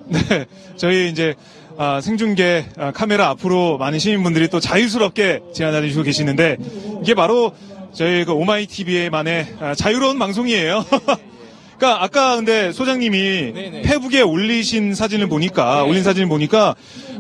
네, 0.29 0.47
저희 0.77 1.11
이제 1.11 1.35
아, 1.79 2.01
생중계 2.01 2.67
아, 2.79 2.93
카메라 2.93 3.29
앞으로 3.29 3.77
많은 3.79 3.99
시민분들이 3.99 4.49
또 4.49 4.61
자유스럽게 4.61 5.41
제안해 5.53 5.89
주고 5.91 6.03
계시는데 6.05 6.57
이게 7.03 7.15
바로 7.15 7.53
저희 7.93 8.25
그 8.25 8.33
오마이 8.33 8.67
TV의만의 8.67 9.47
아, 9.61 9.75
자유로운 9.75 10.19
방송이에요. 10.19 10.85
그러니까 11.77 12.03
아까 12.03 12.37
근데 12.37 12.73
소장님이 12.73 13.53
네네. 13.53 13.83
페북에 13.83 14.23
올리신 14.23 14.95
사진을 14.95 15.29
보니까 15.29 15.83
네. 15.83 15.91
올린 15.91 16.03
사진을 16.03 16.29
보니까 16.29 16.75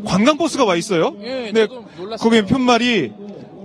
관광버스가 0.06 0.64
와 0.64 0.76
있어요. 0.76 1.14
예, 1.22 1.50
근데. 1.52 1.66
거기 2.18 2.36
에 2.36 2.42
편말이 2.42 3.12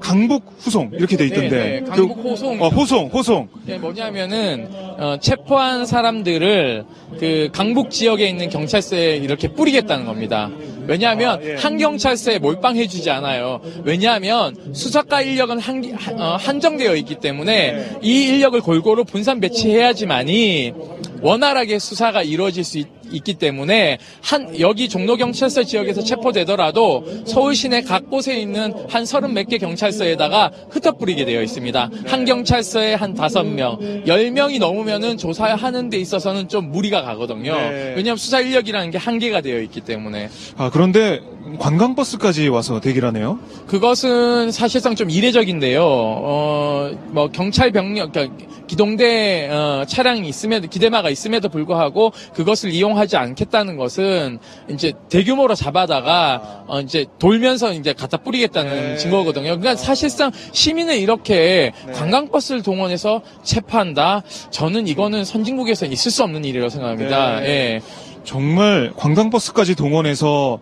강북 0.02 0.44
후송 0.60 0.92
이렇게 0.94 1.16
돼 1.16 1.28
있던데. 1.28 1.50
네, 1.50 1.80
네, 1.80 1.84
강북 1.84 2.26
호송. 2.26 2.62
어, 2.62 2.68
호송, 2.68 3.08
호송. 3.08 3.48
예, 3.70 3.78
뭐냐면은 3.78 4.68
어, 4.98 5.18
체포한 5.22 5.86
사람들을 5.86 6.84
그 7.20 7.50
강북 7.54 7.92
지역에 7.92 8.28
있는 8.28 8.50
경찰서에 8.50 9.18
이렇게 9.18 9.48
뿌리겠다는 9.48 10.06
겁니다. 10.06 10.50
왜냐하면 10.88 11.40
아, 11.40 11.44
예. 11.44 11.56
한 11.56 11.78
경찰서에 11.78 12.40
몰빵해주지 12.40 13.10
않아요. 13.12 13.62
왜냐하면 13.84 14.56
수사과 14.74 15.22
인력은 15.22 15.60
한, 15.60 15.84
어, 16.20 16.36
한정되어 16.40 16.96
있기 16.96 17.16
때문에 17.16 17.72
네. 17.72 18.00
이 18.02 18.24
인력을 18.30 18.60
골고루 18.62 19.06
분산 19.06 19.40
배치해야지만이 19.40 20.74
원활하게 21.22 21.78
수사가 21.78 22.24
이루어질 22.24 22.64
수 22.64 22.80
있, 22.80 22.88
기 23.20 23.34
때문에 23.36 23.98
한 24.22 24.60
여기 24.60 24.88
종로 24.90 25.18
경찰서 25.18 25.64
지역에서 25.64 26.02
체포되더라도 26.04 27.04
서울 27.26 27.54
시내 27.56 27.82
각 27.82 28.10
곳에 28.10 28.40
있는 28.40 28.74
한 28.90 29.06
서른 29.06 29.34
몇 29.34 29.48
개 29.52 29.58
경찰서에다가 29.58 30.52
흩어뿌리게 30.70 31.26
되어 31.26 31.42
있습니다. 31.44 31.90
한 32.08 32.26
경찰서에 32.26 32.94
한 32.94 33.14
다섯 33.14 33.44
명, 33.44 33.78
열 34.08 34.32
명이 34.32 34.60
넘으면은 34.60 35.18
조사하는 35.18 35.90
데 35.90 35.98
있어서는 35.98 36.48
좀 36.48 36.72
무리가 36.72 37.02
가거든요. 37.02 37.54
네. 37.54 37.94
왜냐하면 37.98 38.18
수사 38.18 38.40
인력이라는 38.40 38.92
게 38.92 38.98
한계가 38.98 39.42
되어 39.42 39.60
있기 39.62 39.82
때문에 39.82 40.30
아, 40.58 40.70
그런데 40.72 41.20
관광버스까지 41.60 42.48
와서 42.48 42.80
대기를 42.80 43.08
하네요. 43.10 43.40
그것은 43.68 44.52
사실상 44.52 44.96
좀 44.96 45.10
이례적인데요. 45.10 45.82
어, 45.84 46.92
뭐 47.08 47.30
경찰 47.30 47.72
병력, 47.72 48.12
그러니까 48.14 48.36
기동대 48.72 49.50
어, 49.50 49.84
차량이 49.86 50.30
있음에도 50.30 50.70
기대마가 50.70 51.10
있음에도 51.10 51.50
불구하고 51.50 52.14
그것을 52.34 52.72
이용하지 52.72 53.18
않겠다는 53.18 53.76
것은 53.76 54.40
이제 54.70 54.94
대규모로 55.10 55.56
잡아다가 55.56 56.64
어, 56.68 56.80
이제 56.80 57.06
돌면서 57.20 57.74
이제 57.74 57.92
갖다 57.92 58.16
뿌리겠다는 58.16 58.72
네. 58.72 58.96
증거거든요. 58.96 59.60
그러니까 59.60 59.76
사실상 59.76 60.32
시민을 60.54 61.00
이렇게 61.00 61.74
네. 61.86 61.92
관광버스를 61.92 62.64
동원해서 62.64 63.22
체포한다. 63.44 64.24
저는 64.52 64.88
이거는 64.88 65.26
선진국에서 65.26 65.86
있을 65.88 66.10
수 66.10 66.24
없는 66.24 66.46
일이라고 66.46 66.70
생각합니다. 66.70 67.42
네. 67.42 67.48
예. 67.48 67.82
정말 68.24 68.94
관광버스까지 68.96 69.76
동원해서 69.76 70.60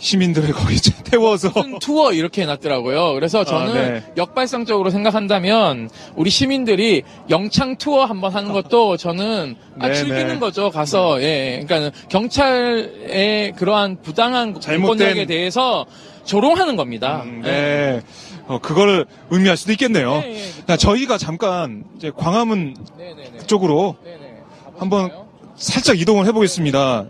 시민들을 0.00 0.52
거기 0.52 0.76
태워서 1.04 1.52
투어 1.80 2.12
이렇게 2.12 2.42
해놨더라고요. 2.42 3.12
그래서 3.14 3.44
저는 3.44 3.70
아, 3.70 3.74
네. 3.74 4.02
역발상적으로 4.16 4.90
생각한다면 4.90 5.90
우리 6.16 6.30
시민들이 6.30 7.02
영창 7.28 7.76
투어 7.76 8.06
한번 8.06 8.32
하는 8.34 8.52
것도 8.52 8.96
저는 8.98 9.56
아, 9.78 9.88
네, 9.88 9.94
즐기는 9.94 10.28
네. 10.28 10.38
거죠. 10.38 10.70
가서 10.70 11.22
예, 11.22 11.62
그러니까 11.66 11.96
경찰의 12.08 13.52
그러한 13.56 13.98
부당한 14.02 14.54
잘못된- 14.54 14.86
공권력에 14.86 15.26
대해서 15.26 15.84
조롱하는 16.24 16.76
겁니다. 16.76 17.22
음, 17.24 17.42
예. 17.44 17.50
네. 17.50 18.00
어, 18.46 18.58
그걸 18.58 19.06
의미할 19.30 19.56
수도 19.56 19.72
있겠네요. 19.72 20.22
자, 20.66 20.76
저희가 20.76 21.18
잠깐 21.18 21.84
이제 21.96 22.10
광화문 22.16 22.74
네, 22.98 23.14
네, 23.16 23.30
네. 23.32 23.46
쪽으로 23.46 23.96
네, 24.04 24.16
네. 24.20 24.38
한번? 24.78 25.10
살짝 25.56 26.00
이동을 26.00 26.26
해보겠습니다. 26.26 27.04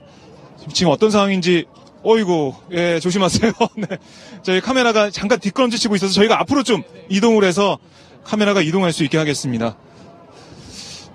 지금 0.73 0.91
어떤 0.93 1.11
상황인지 1.11 1.67
어이구 2.03 2.55
예 2.73 3.01
조심하세요. 3.01 3.53
네. 3.77 3.99
저희 4.43 4.61
카메라가 4.61 5.11
잠깐 5.11 5.39
뒷걸음질 5.39 5.79
치고 5.79 5.97
있어서 5.97 6.13
저희가 6.15 6.41
앞으로 6.41 6.63
좀 6.63 6.83
이동을 7.09 7.45
해서 7.45 7.79
카메라가 8.25 8.63
이동할 8.63 8.93
수 8.93 9.05
있게 9.05 9.19
하겠습니다. 9.19 9.77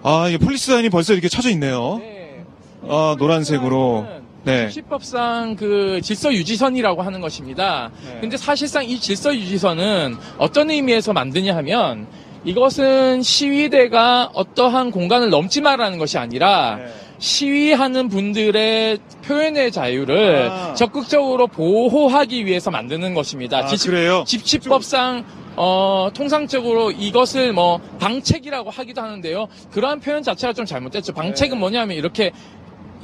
아 0.04 0.28
이게 0.30 0.38
폴리스 0.38 0.72
라인이 0.72 0.90
벌써 0.90 1.14
이렇게 1.14 1.28
쳐져 1.28 1.50
있네요. 1.52 1.98
네. 2.00 2.44
아 2.88 3.16
노란색으로 3.18 4.06
네. 4.44 4.70
집시법상 4.70 5.56
그 5.56 6.00
질서 6.04 6.32
유지선이라고 6.32 7.02
하는 7.02 7.20
것입니다. 7.20 7.90
네. 8.06 8.20
근데 8.22 8.38
사실상 8.38 8.86
이 8.86 9.00
질서 9.00 9.36
유지선은 9.36 10.16
어떤 10.38 10.70
의미에서 10.70 11.14
만드냐 11.14 11.56
하면 11.58 12.06
이것은 12.44 13.24
시위대가 13.24 14.30
어떠한 14.36 14.92
공간을 14.92 15.32
넘지 15.32 15.62
말라는 15.62 15.98
것이 15.98 16.20
아니라 16.20 16.76
네. 16.76 16.86
시위하는 17.20 18.10
분들의 18.10 19.00
표현의 19.26 19.72
자유를 19.72 20.50
아. 20.52 20.74
적극적으로 20.74 21.48
보호하기 21.48 22.46
위해서 22.46 22.72
만드는 22.72 23.14
것입니다. 23.14 23.60
아, 23.60 23.66
집- 23.68 23.90
그래요? 23.90 24.24
집시법상 24.28 25.26
어, 25.58 26.10
통상적으로 26.14 26.92
이것을 26.92 27.54
뭐 27.54 27.80
방책이라고 28.00 28.70
하기도 28.70 29.02
하는데요. 29.02 29.48
그러한 29.72 30.02
표현 30.02 30.22
자체가 30.22 30.52
좀 30.54 30.66
잘못됐죠. 30.66 31.14
방책은 31.14 31.56
네. 31.56 31.60
뭐냐면 31.60 31.96
이렇게 31.96 32.32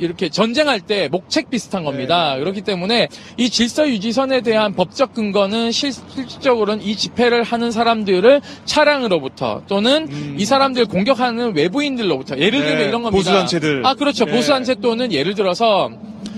이렇게 0.06 0.30
전쟁할 0.30 0.82
때 0.82 1.08
목책 1.10 1.50
비슷한 1.50 1.84
겁니다. 1.84 2.34
네. 2.34 2.40
그렇기 2.40 2.62
때문에 2.62 3.08
이 3.38 3.50
질서 3.50 3.88
유지선에 3.88 4.42
대한 4.42 4.74
법적 4.74 5.14
근거는 5.14 5.72
실, 5.72 5.92
실질적으로는 5.92 6.84
이 6.84 6.96
집회를 6.96 7.44
하는 7.44 7.72
사람들을 7.72 8.42
차량으로부터 8.66 9.64
또는 9.68 10.08
음. 10.10 10.36
이 10.38 10.46
사람들 10.46 10.86
공격하는 10.86 11.56
외부인들로부터 11.56 12.38
예를 12.38 12.60
네, 12.60 12.66
들면 12.66 12.88
이런 12.88 13.02
겁니다. 13.04 13.18
보수단체들. 13.18 13.86
아 13.86 13.94
그렇죠. 13.94 14.26
네. 14.26 14.32
보수단체 14.32 14.76
또는 14.76 15.12
예를 15.12 15.36
들어서 15.36 15.90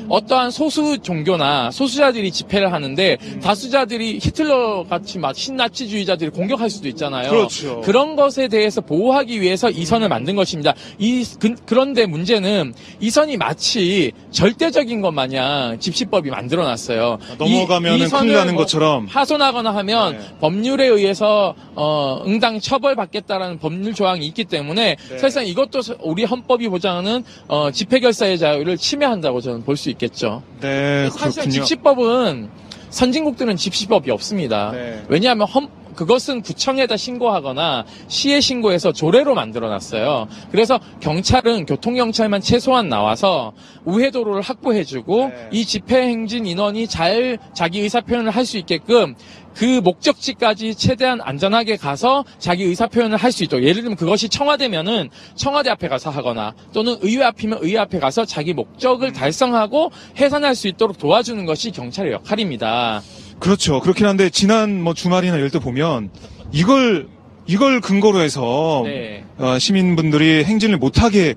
어떠한 0.09 0.51
소수 0.51 0.97
종교나 0.99 1.71
소수자들이 1.71 2.31
집회를 2.31 2.71
하는데 2.73 3.17
음. 3.21 3.39
다수자들이 3.41 4.19
히틀러 4.21 4.85
같이 4.89 5.19
막 5.19 5.35
신나치주의자들이 5.35 6.31
공격할 6.31 6.69
수도 6.69 6.87
있잖아요. 6.89 7.29
그렇죠. 7.29 7.81
런 7.87 8.15
것에 8.15 8.47
대해서 8.47 8.81
보호하기 8.81 9.41
위해서 9.41 9.69
이 9.69 9.85
선을 9.85 10.09
만든 10.09 10.35
것입니다. 10.35 10.73
이 10.99 11.23
그, 11.39 11.55
그런데 11.65 12.05
문제는 12.05 12.73
이 12.99 13.09
선이 13.09 13.37
마치 13.37 14.11
절대적인 14.31 15.01
것 15.01 15.11
마냥 15.11 15.77
집시법이 15.79 16.29
만들어놨어요. 16.29 17.19
넘어가면은 17.37 17.99
이- 17.99 18.03
이 18.03 18.07
선을 18.07 18.25
큰일 18.27 18.35
나는 18.37 18.53
뭐 18.55 18.63
것처럼. 18.63 19.05
하소나거나 19.07 19.73
하면 19.75 20.17
네. 20.17 20.23
법률에 20.39 20.87
의해서 20.87 21.55
어, 21.75 22.21
응당 22.25 22.59
처벌받겠다라는 22.59 23.59
법률 23.59 23.93
조항이 23.93 24.25
있기 24.27 24.45
때문에 24.45 24.95
네. 25.09 25.17
사실상 25.17 25.45
이것도 25.45 25.81
우리 26.01 26.23
헌법이 26.23 26.67
보장하는 26.69 27.23
어, 27.47 27.71
집회 27.71 27.99
결사의 27.99 28.37
자유를 28.37 28.77
침해한다고 28.77 29.41
저는 29.41 29.63
볼 29.63 29.73
수 29.73 29.89
있겠죠. 29.93 30.43
네 30.61 31.09
사실 31.09 31.41
그렇군요. 31.43 31.51
집시법은 31.51 32.49
선진국들은 32.89 33.55
집시법이 33.55 34.11
없습니다. 34.11 34.71
네. 34.71 35.03
왜냐하면 35.07 35.47
헌, 35.47 35.67
그것은 35.93 36.41
구청에다 36.41 36.97
신고하거나 36.97 37.85
시에 38.07 38.39
신고해서 38.41 38.91
조례로 38.93 39.35
만들어놨어요. 39.35 40.27
그래서 40.51 40.79
경찰은 40.99 41.65
교통경찰만 41.65 42.41
최소한 42.41 42.89
나와서 42.89 43.53
우회도로를 43.85 44.41
확보해주고 44.41 45.27
네. 45.27 45.49
이 45.51 45.65
집회 45.65 46.01
행진 46.03 46.45
인원이 46.45 46.87
잘 46.87 47.37
자기 47.53 47.79
의사 47.81 48.01
표현을 48.01 48.31
할 48.31 48.43
수 48.43 48.57
있게끔 48.57 49.15
그 49.55 49.79
목적지까지 49.81 50.75
최대한 50.75 51.21
안전하게 51.21 51.77
가서 51.77 52.25
자기 52.39 52.63
의사 52.63 52.87
표현을 52.87 53.17
할 53.17 53.31
수 53.31 53.43
있도록 53.43 53.63
예를 53.63 53.81
들면 53.81 53.95
그것이 53.95 54.27
청와대면은 54.27 55.09
청와대 55.35 55.69
앞에 55.69 55.87
가서 55.87 56.09
하거나 56.09 56.53
또는 56.73 56.97
의회 57.01 57.23
앞이면 57.23 57.59
의회 57.61 57.77
앞에 57.77 57.99
가서 57.99 58.25
자기 58.25 58.53
목적을 58.53 59.09
음. 59.09 59.13
달성하고 59.13 59.91
해산할 60.17 60.55
수 60.55 60.67
있도록 60.67 60.97
도와주는 60.97 61.45
것이 61.45 61.71
경찰의 61.71 62.11
역할입니다. 62.11 63.01
그렇죠. 63.43 63.81
그렇긴 63.81 64.05
한데 64.05 64.29
지난 64.29 64.81
뭐 64.81 64.93
주말이나 64.93 65.35
이럴 65.35 65.49
때 65.49 65.59
보면 65.59 66.11
이걸 66.53 67.07
이걸 67.45 67.81
근거로 67.81 68.21
해서 68.21 68.83
네. 68.85 69.25
어, 69.37 69.59
시민분들이 69.59 70.45
행진을 70.45 70.77
못하게 70.77 71.35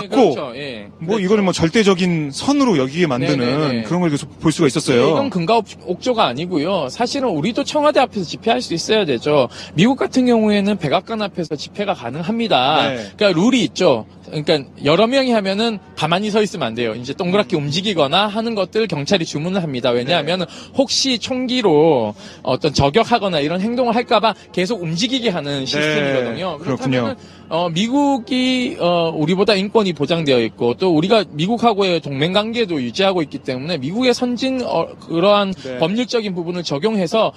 네, 0.00 0.08
그렇죠. 0.08 0.52
예. 0.56 0.88
뭐 0.98 1.16
그렇죠. 1.16 1.24
이거를 1.24 1.42
뭐 1.44 1.52
절대적인 1.52 2.30
선으로 2.32 2.78
여기게 2.78 3.06
만드는 3.06 3.38
네네네. 3.38 3.82
그런 3.82 4.00
걸 4.00 4.10
계속 4.10 4.38
볼 4.40 4.52
수가 4.52 4.66
있었어요. 4.68 5.08
이건 5.08 5.30
근거 5.30 5.56
옥- 5.58 5.66
옥조가 5.86 6.24
아니고요. 6.26 6.88
사실은 6.90 7.28
우리도 7.28 7.64
청와대 7.64 8.00
앞에서 8.00 8.24
집회할 8.24 8.60
수 8.62 8.74
있어야 8.74 9.04
되죠. 9.04 9.48
미국 9.74 9.96
같은 9.98 10.26
경우에는 10.26 10.76
백악관 10.78 11.22
앞에서 11.22 11.56
집회가 11.56 11.94
가능합니다. 11.94 12.88
네. 12.88 13.06
그러니까 13.16 13.40
룰이 13.40 13.62
있죠. 13.64 14.06
그러니까 14.26 14.60
여러 14.84 15.08
명이 15.08 15.32
하면은 15.32 15.78
가만히 15.96 16.30
서 16.30 16.40
있으면 16.40 16.68
안 16.68 16.74
돼요. 16.74 16.94
이제 16.94 17.12
동그랗게 17.12 17.56
움직이거나 17.56 18.28
하는 18.28 18.54
것들 18.54 18.86
경찰이 18.86 19.24
주문을 19.24 19.60
합니다. 19.62 19.90
왜냐하면 19.90 20.46
혹시 20.76 21.18
총기로 21.18 22.14
어떤 22.42 22.72
저격하거나 22.72 23.40
이런 23.40 23.60
행동을 23.60 23.94
할까봐 23.96 24.34
계속 24.52 24.82
움직이게 24.82 25.30
하는 25.30 25.66
시스템이거든요. 25.66 26.58
그렇군요. 26.58 27.16
어, 27.50 27.68
미국이 27.68 28.76
어, 28.78 29.10
우리보다 29.10 29.54
인권이 29.54 29.92
보장되어 29.92 30.38
있고 30.42 30.74
또 30.74 30.94
우리가 30.94 31.24
미국하고의 31.32 32.00
동맹 32.00 32.32
관계도 32.32 32.80
유지하고 32.80 33.22
있기 33.22 33.38
때문에 33.38 33.76
미국의 33.78 34.14
선진 34.14 34.62
어, 34.62 34.86
그러한 35.08 35.52
네. 35.54 35.78
법률적인 35.78 36.32
부분을 36.36 36.62
적용해서 36.62 37.32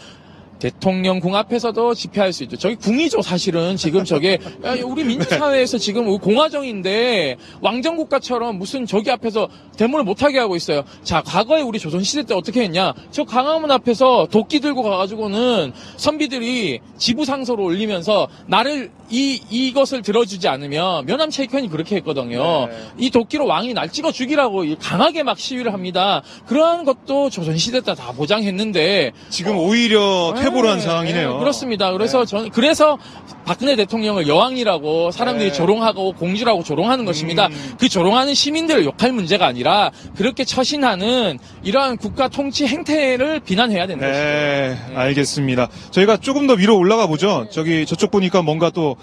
대통령 0.59 1.19
궁 1.19 1.35
앞에서도 1.35 1.93
집회할 1.93 2.33
수 2.33 2.43
있죠. 2.43 2.57
저기 2.57 2.75
궁이죠, 2.75 3.21
사실은. 3.21 3.77
지금 3.77 4.03
저게. 4.03 4.39
야, 4.65 4.75
우리 4.83 5.03
민주사회에서 5.05 5.77
지금 5.77 6.17
공화정인데 6.17 7.37
왕정국가처럼 7.61 8.57
무슨 8.59 8.85
저기 8.85 9.09
앞에서 9.09 9.47
데모를 9.77 10.03
못하게 10.03 10.39
하고 10.39 10.55
있어요. 10.57 10.83
자, 11.03 11.21
과거에 11.21 11.61
우리 11.61 11.79
조선시대 11.79 12.23
때 12.23 12.33
어떻게 12.33 12.61
했냐. 12.63 12.93
저 13.11 13.23
강화문 13.23 13.71
앞에서 13.71 14.27
도끼 14.29 14.59
들고 14.59 14.83
가가지고는 14.83 15.71
선비들이 15.97 16.79
지부상소를 16.97 17.63
올리면서 17.63 18.27
나를 18.47 18.91
이, 19.09 19.39
이것을 19.49 20.01
들어주지 20.01 20.47
않으면 20.47 21.05
면함 21.05 21.29
체육회원이 21.29 21.69
그렇게 21.69 21.95
했거든요. 21.97 22.67
네. 22.67 22.77
이 22.97 23.09
도끼로 23.11 23.45
왕이 23.45 23.73
날 23.73 23.89
찍어 23.89 24.11
죽이라고 24.11 24.63
강하게 24.79 25.23
막 25.23 25.37
시위를 25.37 25.71
합니다. 25.73 26.21
그러한 26.47 26.83
것도 26.83 27.29
조선시대 27.29 27.81
때 27.81 27.93
다 27.93 28.11
보장했는데 28.11 29.11
지금 29.29 29.57
오히려 29.57 30.33
퇴보를 30.53 30.69
한 30.69 30.77
네, 30.77 30.83
상황이네요. 30.85 31.33
네, 31.33 31.39
그렇습니다. 31.39 31.91
그래서 31.91 32.25
전 32.25 32.49
그래서 32.51 32.97
박근혜 33.45 33.75
대통령을 33.75 34.27
여왕이라고 34.27 35.11
사람들이 35.11 35.49
네. 35.49 35.55
조롱하고 35.55 36.13
공주라고 36.13 36.63
조롱하는 36.63 37.05
것입니다. 37.05 37.47
음. 37.47 37.73
그 37.79 37.89
조롱하는 37.89 38.33
시민들을 38.33 38.85
욕할 38.85 39.11
문제가 39.11 39.47
아니라 39.47 39.91
그렇게 40.15 40.45
처신하는 40.45 41.39
이러한 41.63 41.97
국가 41.97 42.27
통치 42.27 42.65
행태를 42.67 43.41
비난해야 43.41 43.87
된다. 43.87 44.07
네, 44.07 44.77
알겠습니다. 44.95 45.69
저희가 45.91 46.17
조금 46.17 46.47
더 46.47 46.53
위로 46.53 46.77
올라가 46.77 47.07
보죠. 47.07 47.47
저기 47.51 47.85
저쪽 47.85 48.11
보니까 48.11 48.41
뭔가 48.41 48.69
또 48.69 48.95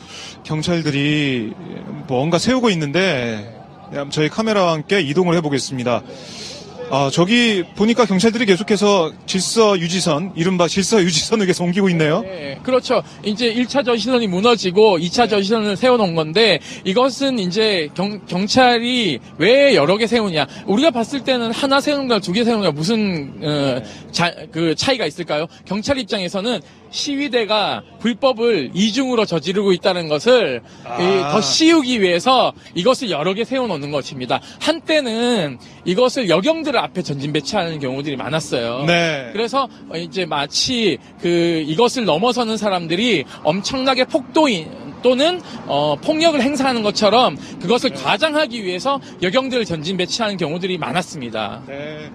경찰들이 0.45 1.53
뭔가 2.07 2.39
세우고 2.39 2.71
있는데 2.71 3.57
저희 4.11 4.29
카메라와 4.29 4.73
함께 4.73 5.01
이동을 5.01 5.37
해보겠습니다. 5.37 6.03
아, 6.93 7.09
저기 7.13 7.63
보니까 7.77 8.05
경찰들이 8.05 8.47
계속해서 8.47 9.13
질서 9.25 9.79
유지선, 9.79 10.33
이른바 10.35 10.67
질서 10.67 11.01
유지선을 11.01 11.47
계속 11.47 11.63
옮기고 11.65 11.89
있네요. 11.91 12.23
네, 12.23 12.59
그렇죠. 12.65 13.01
이제 13.23 13.55
1차 13.55 13.85
전시선이 13.85 14.27
무너지고 14.27 14.99
2차 14.99 15.31
전시선을 15.31 15.77
세워놓은 15.77 16.17
건데 16.17 16.59
이것은 16.85 17.39
이제 17.39 17.89
경, 17.95 18.21
경찰이 18.27 19.21
왜 19.39 19.77
여러 19.77 19.97
개 19.97 20.09
세우냐. 20.09 20.49
우리가 20.67 20.91
봤을 20.91 21.23
때는 21.23 21.53
하나 21.53 21.81
세우는 21.81 22.09
거랑 22.09 22.21
두 22.23 22.33
개 22.33 22.43
세우는 22.45 22.65
거 22.65 22.73
무슨 22.73 23.35
어, 23.41 23.81
자, 24.11 24.35
그 24.51 24.75
차이가 24.75 25.07
있을까요? 25.07 25.47
경찰 25.67 25.97
입장에서는 25.99 26.61
시위대가 26.91 27.83
불법을 28.01 28.71
이중으로 28.75 29.25
저지르고 29.25 29.73
있다는 29.73 30.09
것을 30.09 30.63
아. 30.85 31.01
이, 31.01 31.33
더 31.33 31.41
씌우기 31.41 32.01
위해서 32.01 32.53
이것을 32.75 33.11
여러 33.11 33.35
개 33.35 33.45
세워놓는 33.45 33.91
것입니다. 33.91 34.41
한때는 34.61 35.59
이것을 35.85 36.29
여경들을 36.29 36.79
앞에 36.79 37.03
전진 37.03 37.33
배치하는 37.33 37.79
경우들이 37.79 38.17
많았어요. 38.17 38.85
네. 38.87 39.31
그래서 39.33 39.69
어, 39.89 39.97
이제 39.97 40.27
마치 40.27 40.99
그 41.21 41.65
이것을 41.67 42.05
넘어서는 42.05 42.57
사람들이 42.57 43.25
엄청나게 43.45 44.05
폭도인 44.05 44.91
또는 45.03 45.41
어, 45.67 45.97
폭력을 45.97 46.41
행사하는 46.41 46.83
것처럼 46.83 47.37
그것을 47.61 47.91
과장하기 47.91 48.63
위해서 48.65 49.01
여경들을 49.23 49.65
전진 49.65 49.97
배치하는 49.97 50.37
경우들이 50.37 50.79
많았습니다. 50.79 51.63
네. 51.67 52.11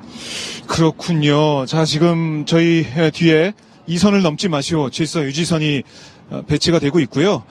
그렇군요. 0.68 1.66
자, 1.66 1.86
지금 1.86 2.46
저희 2.46 2.86
뒤에 3.14 3.54
이 3.88 3.98
선을 3.98 4.22
넘지 4.22 4.50
마시오. 4.50 4.90
질서 4.90 5.24
유지선이 5.24 5.84
어, 6.30 6.42
배치가 6.48 6.80
되고 6.80 7.00
있고요. 7.02 7.44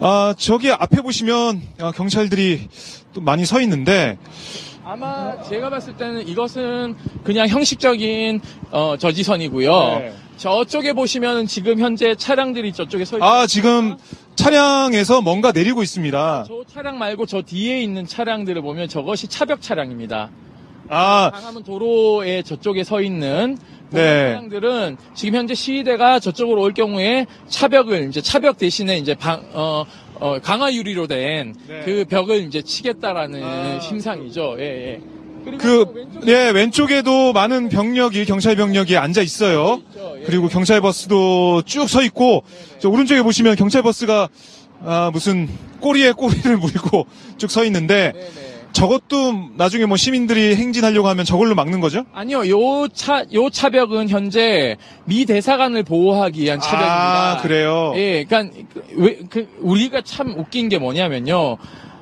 아, 0.00 0.34
저기 0.36 0.70
앞에 0.70 1.00
보시면 1.02 1.62
아, 1.80 1.92
경찰들이 1.92 2.68
또 3.12 3.20
많이 3.20 3.44
서 3.44 3.60
있는데 3.60 4.18
아마 4.84 5.40
제가 5.42 5.70
봤을 5.70 5.96
때는 5.96 6.26
이것은 6.26 6.96
그냥 7.22 7.48
형식적인 7.48 8.40
어, 8.70 8.96
저지선이고요. 8.98 9.72
네. 9.98 10.12
저쪽에 10.36 10.92
보시면 10.92 11.46
지금 11.46 11.78
현재 11.78 12.16
차량들이 12.16 12.72
저쪽에 12.72 13.04
서 13.04 13.16
있어요. 13.16 13.28
아, 13.28 13.46
지금 13.46 13.96
차량에서 14.34 15.20
뭔가 15.20 15.52
내리고 15.52 15.82
있습니다. 15.82 16.46
저 16.48 16.64
차량 16.72 16.98
말고 16.98 17.26
저 17.26 17.42
뒤에 17.42 17.80
있는 17.82 18.06
차량들을 18.06 18.60
보면 18.62 18.88
저것이 18.88 19.28
차벽 19.28 19.62
차량입니다. 19.62 20.30
아, 20.88 21.30
강화문 21.32 21.62
도로에 21.62 22.42
저쪽에 22.42 22.82
서 22.82 23.00
있는 23.00 23.56
네. 23.92 24.30
차량들은 24.32 24.96
지금 25.14 25.38
현재 25.38 25.54
시위대가 25.54 26.18
저쪽으로 26.20 26.62
올 26.62 26.72
경우에 26.74 27.26
차벽을 27.48 28.08
이제 28.08 28.20
차벽 28.20 28.58
대신에 28.58 28.96
이제 28.98 29.14
방, 29.14 29.42
어, 29.52 29.84
어, 30.20 30.38
강화 30.40 30.72
유리로 30.72 31.06
된 31.06 31.54
네. 31.68 31.82
그 31.84 32.04
벽을 32.08 32.42
이제 32.46 32.62
치겠다라는 32.62 33.42
아. 33.42 33.80
심상이죠. 33.80 34.56
예, 34.58 34.62
예. 34.64 35.00
그, 35.58 35.84
왼쪽에 35.92 36.24
네, 36.24 36.50
왼쪽에도 36.50 37.32
많은 37.32 37.68
병력이, 37.68 38.24
경찰 38.26 38.54
병력이 38.54 38.96
앉아 38.96 39.22
있어요. 39.22 39.80
있죠. 39.88 40.14
예. 40.20 40.22
그리고 40.24 40.46
경찰 40.48 40.80
버스도 40.80 41.62
쭉 41.62 41.88
서 41.88 42.02
있고, 42.04 42.44
저 42.78 42.88
오른쪽에 42.88 43.22
보시면 43.22 43.56
경찰 43.56 43.82
버스가, 43.82 44.28
아, 44.84 45.10
무슨 45.12 45.48
꼬리에 45.80 46.12
꼬리를 46.12 46.56
물고 46.58 47.06
쭉 47.38 47.50
서 47.50 47.64
있는데, 47.64 48.12
네네. 48.12 48.51
저것도 48.72 49.50
나중에 49.56 49.86
뭐 49.86 49.96
시민들이 49.96 50.56
행진하려고 50.56 51.08
하면 51.08 51.24
저걸로 51.24 51.54
막는 51.54 51.80
거죠? 51.80 52.04
아니요, 52.12 52.48
요 52.48 52.88
차, 52.88 53.24
요 53.32 53.50
차벽은 53.50 54.08
현재 54.08 54.76
미 55.04 55.24
대사관을 55.24 55.82
보호하기 55.82 56.40
위한 56.40 56.58
차벽입니다. 56.60 57.32
아, 57.32 57.42
그래요? 57.42 57.92
예, 57.96 58.24
그러니까 58.24 58.58
그, 58.72 58.82
왜, 58.96 59.18
그 59.28 59.48
우리가 59.60 60.00
참 60.02 60.34
웃긴 60.36 60.68
게 60.68 60.78
뭐냐면요. 60.78 61.58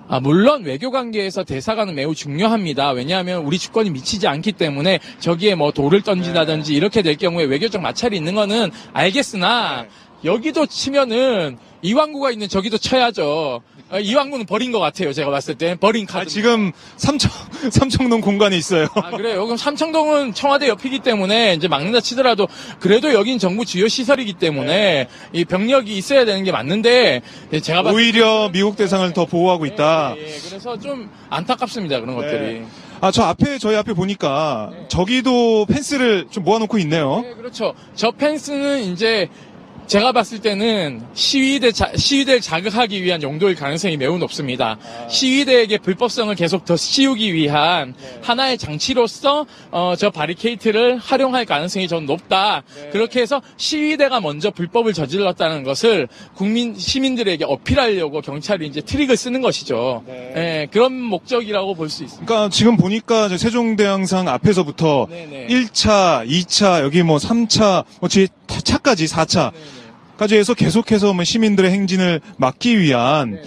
아, 0.08 0.18
물론 0.18 0.64
외교 0.64 0.90
관계에서 0.90 1.44
대사관은 1.44 1.94
매우 1.94 2.16
중요합니다. 2.16 2.90
왜냐하면 2.90 3.42
우리 3.44 3.58
주권이 3.58 3.90
미치지 3.90 4.26
않기 4.26 4.52
때문에 4.52 4.98
저기에 5.20 5.54
뭐 5.54 5.70
돌을 5.70 6.02
던진다든지 6.02 6.74
이렇게 6.74 7.02
될 7.02 7.16
경우에 7.16 7.44
외교적 7.44 7.80
마찰이 7.80 8.16
있는 8.16 8.34
거는 8.34 8.70
알겠으나 8.92 9.86
여기도 10.24 10.66
치면은 10.66 11.58
이왕구가 11.82 12.30
있는 12.30 12.48
저기도 12.48 12.78
쳐야죠. 12.78 13.62
아, 13.90 13.98
이왕구는 13.98 14.46
버린 14.46 14.70
것 14.70 14.78
같아요. 14.78 15.12
제가 15.12 15.30
봤을 15.30 15.56
때 15.56 15.74
버린 15.74 16.06
카드. 16.06 16.22
아, 16.22 16.24
지금 16.24 16.70
삼청, 16.96 17.30
삼청동 17.72 18.20
공간에 18.20 18.56
있어요. 18.56 18.86
아, 18.94 19.10
그래요? 19.10 19.44
그럼 19.44 19.56
삼청동은 19.56 20.34
청와대 20.34 20.68
옆이기 20.68 21.00
때문에 21.00 21.54
이제 21.54 21.66
막는다 21.66 22.00
치더라도 22.00 22.46
그래도 22.78 23.12
여긴 23.12 23.38
정부 23.38 23.64
주요 23.64 23.88
시설이기 23.88 24.34
때문에 24.34 25.08
이 25.32 25.44
병력이 25.44 25.96
있어야 25.96 26.24
되는 26.24 26.44
게 26.44 26.52
맞는데 26.52 27.22
예, 27.52 27.60
제가 27.60 27.82
봤을 27.82 27.96
오히려 27.96 28.50
미국 28.52 28.76
대상을 28.76 29.12
더 29.12 29.24
보호하고 29.24 29.66
때 29.66 29.74
있다. 29.74 30.14
예, 30.16 30.22
예. 30.22 30.38
그래서 30.48 30.78
좀 30.78 31.10
안타깝습니다. 31.28 32.00
그런 32.00 32.14
것들이. 32.14 32.62
아, 33.02 33.10
저 33.10 33.22
앞에, 33.22 33.56
저희 33.56 33.76
앞에 33.76 33.94
보니까, 33.94 34.70
저기도 34.88 35.64
펜스를 35.64 36.26
좀 36.30 36.44
모아놓고 36.44 36.76
있네요. 36.80 37.22
네, 37.22 37.32
그렇죠. 37.32 37.72
저 37.94 38.10
펜스는 38.10 38.82
이제 38.82 39.26
제가 39.90 40.12
봤을 40.12 40.38
때는 40.38 41.02
시위대 41.14 41.72
자, 41.72 41.90
시위대를 41.96 42.40
자극하기 42.40 43.02
위한 43.02 43.20
용도일 43.24 43.56
가능성이 43.56 43.96
매우 43.96 44.18
높습니다. 44.18 44.78
시위대에게 45.08 45.78
불법성을 45.78 46.32
계속 46.36 46.64
더 46.64 46.76
씌우기 46.76 47.34
위한 47.34 47.94
하나의 48.22 48.56
장치로서 48.56 49.46
어, 49.72 49.94
저 49.98 50.10
바리케이트를 50.10 50.98
활용할 50.98 51.44
가능성이 51.44 51.88
전 51.88 52.06
높다. 52.06 52.62
그렇게 52.92 53.20
해서 53.20 53.42
시위대가 53.56 54.20
먼저 54.20 54.52
불법을 54.52 54.92
저질렀다는 54.92 55.64
것을 55.64 56.06
국민 56.36 56.78
시민들에게 56.78 57.44
어필하려고 57.44 58.20
경찰이 58.20 58.68
이제 58.68 58.80
트릭을 58.82 59.16
쓰는 59.16 59.40
것이죠. 59.42 60.04
예, 60.08 60.68
그런 60.70 60.92
목적이라고 61.00 61.74
볼 61.74 61.88
수 61.90 62.04
있습니다. 62.04 62.26
그러니까 62.26 62.48
지금 62.54 62.76
보니까 62.76 63.28
저 63.28 63.36
세종대왕상 63.36 64.28
앞에서부터 64.28 65.08
네네. 65.10 65.48
1차, 65.48 66.24
2차, 66.28 66.80
여기 66.84 67.02
뭐 67.02 67.16
3차, 67.16 67.84
뭐 67.98 68.08
뒤에 68.08 68.28
타- 68.46 68.60
차까지 68.60 69.06
4차. 69.06 69.50
까지 70.20 70.36
해서 70.36 70.52
계속해서 70.52 71.14
뭐 71.14 71.24
시민들의 71.24 71.70
행진을 71.70 72.20
막기 72.36 72.78
위한 72.78 73.40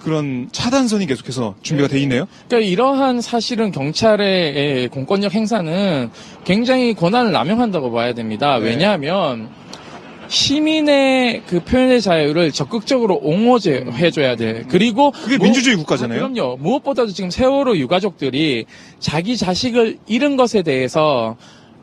그런 0.00 0.48
차단선이 0.50 1.06
계속해서 1.06 1.54
준비가 1.62 1.86
돼 1.88 2.00
있네요. 2.00 2.26
그러니까 2.48 2.68
이러한 2.68 3.20
사실은 3.20 3.70
경찰의 3.70 4.56
예, 4.56 4.88
공권력 4.88 5.34
행사는 5.34 6.10
굉장히 6.44 6.94
권한을 6.94 7.30
남용한다고 7.30 7.92
봐야 7.92 8.12
됩니다. 8.12 8.58
네. 8.58 8.64
왜냐하면 8.70 9.50
시민의 10.26 11.42
그 11.46 11.60
표현의 11.60 12.02
자유를 12.02 12.50
적극적으로 12.50 13.20
옹호해줘야 13.22 14.34
돼. 14.34 14.64
그리고 14.68 15.12
그게 15.12 15.38
무- 15.38 15.44
민주주의 15.44 15.76
국가잖아요. 15.76 16.24
아, 16.24 16.28
그럼요. 16.28 16.56
무엇보다도 16.56 17.12
지금 17.12 17.30
세월호 17.30 17.76
유가족들이 17.76 18.66
자기 18.98 19.36
자식을 19.36 19.98
잃은 20.08 20.36
것에 20.36 20.62
대해서 20.62 21.36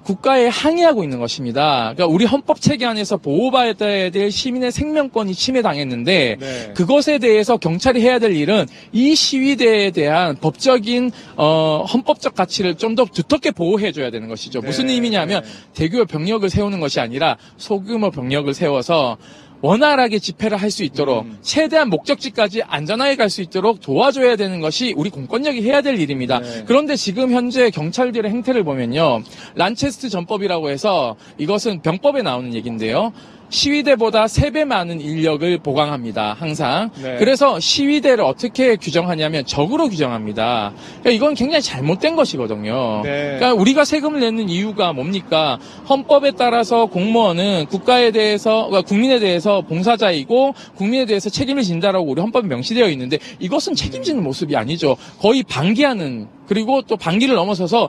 국가에 0.03 0.47
항의하고 0.47 1.03
있는 1.03 1.19
것입니다. 1.19 1.93
그러니까 1.93 2.05
우리 2.07 2.25
헌법 2.25 2.61
체계 2.61 2.85
안에서 2.85 3.17
보호받아야 3.17 4.09
될 4.11 4.31
시민의 4.31 4.71
생명권이 4.71 5.33
침해당했는데 5.33 6.37
네. 6.39 6.73
그것에 6.73 7.17
대해서 7.17 7.57
경찰이 7.57 8.01
해야 8.01 8.19
될 8.19 8.31
일은 8.33 8.65
이 8.93 9.13
시위대에 9.15 9.91
대한 9.91 10.35
법적인 10.37 11.11
어, 11.35 11.85
헌법적 11.91 12.33
가치를 12.35 12.75
좀 12.75 12.93
더 12.93 13.05
두텁게 13.05 13.49
보호해줘야 13.51 14.11
되는 14.11 14.27
것이죠. 14.27 14.61
무슨 14.61 14.85
네. 14.85 14.93
의미냐면 14.93 15.43
대규모 15.73 16.05
병력을 16.05 16.47
세우는 16.47 16.79
것이 16.79 16.99
아니라 16.99 17.37
소규모 17.57 18.11
병력을 18.11 18.53
세워서 18.53 19.17
원활하게 19.63 20.19
집회를 20.19 20.57
할 20.57 20.69
수 20.73 20.83
있도록 20.83 21.23
음. 21.25 21.37
최대한 21.41 21.89
목적지까지 21.89 22.63
안전하게 22.63 23.15
갈 23.15 23.29
수 23.29 23.41
있도록 23.41 23.79
도와줘야 23.79 24.35
되는 24.35 24.59
것이 24.59 24.93
우리 24.97 25.09
공권력이 25.09 25.61
해야 25.63 25.81
될 25.81 25.97
일입니다. 25.99 26.39
네. 26.39 26.63
그런데 26.67 26.95
지금 26.97 27.31
현재 27.31 27.69
경찰들의 27.69 28.29
행태를 28.29 28.63
보면요. 28.63 29.21
란체스트 29.55 30.09
전법이라고 30.09 30.69
해서 30.69 31.15
이것은 31.37 31.81
병법에 31.81 32.21
나오는 32.23 32.53
얘기인데요. 32.53 33.13
시위대보다 33.53 34.25
3배 34.25 34.65
많은 34.65 34.99
인력을 34.99 35.59
보강합니다. 35.59 36.35
항상. 36.37 36.89
네. 37.01 37.17
그래서 37.19 37.59
시위대를 37.59 38.23
어떻게 38.23 38.75
규정하냐면 38.75 39.45
적으로 39.45 39.89
규정합니다. 39.89 40.73
그러니까 41.01 41.09
이건 41.11 41.35
굉장히 41.35 41.61
잘못된 41.61 42.15
것이거든요. 42.15 43.01
네. 43.03 43.37
그러니까 43.37 43.53
우리가 43.53 43.85
세금을 43.85 44.19
내는 44.21 44.49
이유가 44.49 44.91
뭡니까? 44.91 45.59
헌법에 45.87 46.31
따라서 46.31 46.87
공무원은 46.87 47.67
국가에 47.69 48.09
대해서 48.11 48.65
그러니까 48.67 48.81
국민에 48.81 49.19
대해서 49.19 49.61
봉사자이고 49.61 50.55
국민에 50.75 51.05
대해서 51.05 51.29
책임을 51.29 51.61
진다라고 51.61 52.09
우리 52.09 52.21
헌법에 52.21 52.47
명시되어 52.47 52.89
있는데 52.89 53.19
이것은 53.39 53.75
책임지는 53.75 54.23
모습이 54.23 54.55
아니죠. 54.57 54.97
거의 55.19 55.43
방기하는 55.43 56.27
그리고 56.47 56.81
또 56.81 56.97
방기를 56.97 57.35
넘어서서 57.35 57.87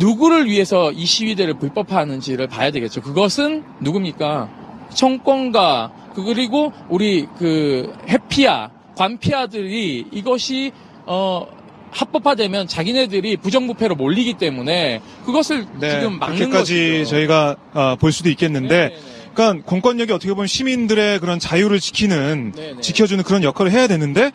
누구를 0.00 0.46
위해서 0.46 0.90
이 0.90 1.04
시위대를 1.04 1.54
불법화하는지를 1.54 2.48
봐야 2.48 2.70
되겠죠. 2.72 3.00
그것은 3.00 3.62
누굽니까? 3.80 4.57
정권과 4.94 5.92
그- 6.14 6.24
그리고 6.24 6.72
우리 6.88 7.26
그 7.38 7.92
해피아, 8.08 8.70
관피아들이 8.96 10.06
이것이 10.12 10.72
어 11.06 11.46
합법화되면 11.90 12.66
자기네들이 12.66 13.38
부정부패로 13.38 13.94
몰리기 13.94 14.34
때문에 14.34 15.00
그것을 15.24 15.66
네, 15.80 15.90
지금 15.90 16.18
막는 16.18 16.50
것이죠. 16.50 17.04
저희가 17.06 17.56
아, 17.72 17.96
볼 17.98 18.12
수도 18.12 18.28
있겠는데, 18.28 18.68
네, 18.68 18.88
네, 18.88 18.94
네. 18.94 19.30
그러니까 19.32 19.64
공권력이 19.64 20.12
어떻게 20.12 20.32
보면 20.34 20.46
시민들의 20.48 21.18
그런 21.20 21.38
자유를 21.38 21.80
지키는, 21.80 22.52
네, 22.54 22.72
네. 22.74 22.80
지켜주는 22.82 23.24
그런 23.24 23.42
역할을 23.42 23.72
해야 23.72 23.86
되는데, 23.86 24.32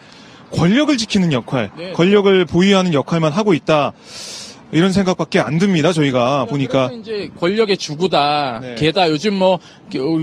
권력을 0.51 0.95
지키는 0.97 1.31
역할, 1.31 1.69
네, 1.77 1.87
네. 1.87 1.91
권력을 1.93 2.45
보유하는 2.45 2.93
역할만 2.93 3.31
하고 3.31 3.53
있다. 3.53 3.91
이런 4.73 4.91
생각밖에 4.91 5.39
안 5.39 5.57
듭니다. 5.59 5.93
저희가 5.93 6.45
보니까. 6.45 6.91
이제 6.91 7.29
권력의 7.39 7.77
주구다. 7.77 8.59
네. 8.61 8.75
게다 8.75 9.09
요즘 9.09 9.35
뭐 9.35 9.59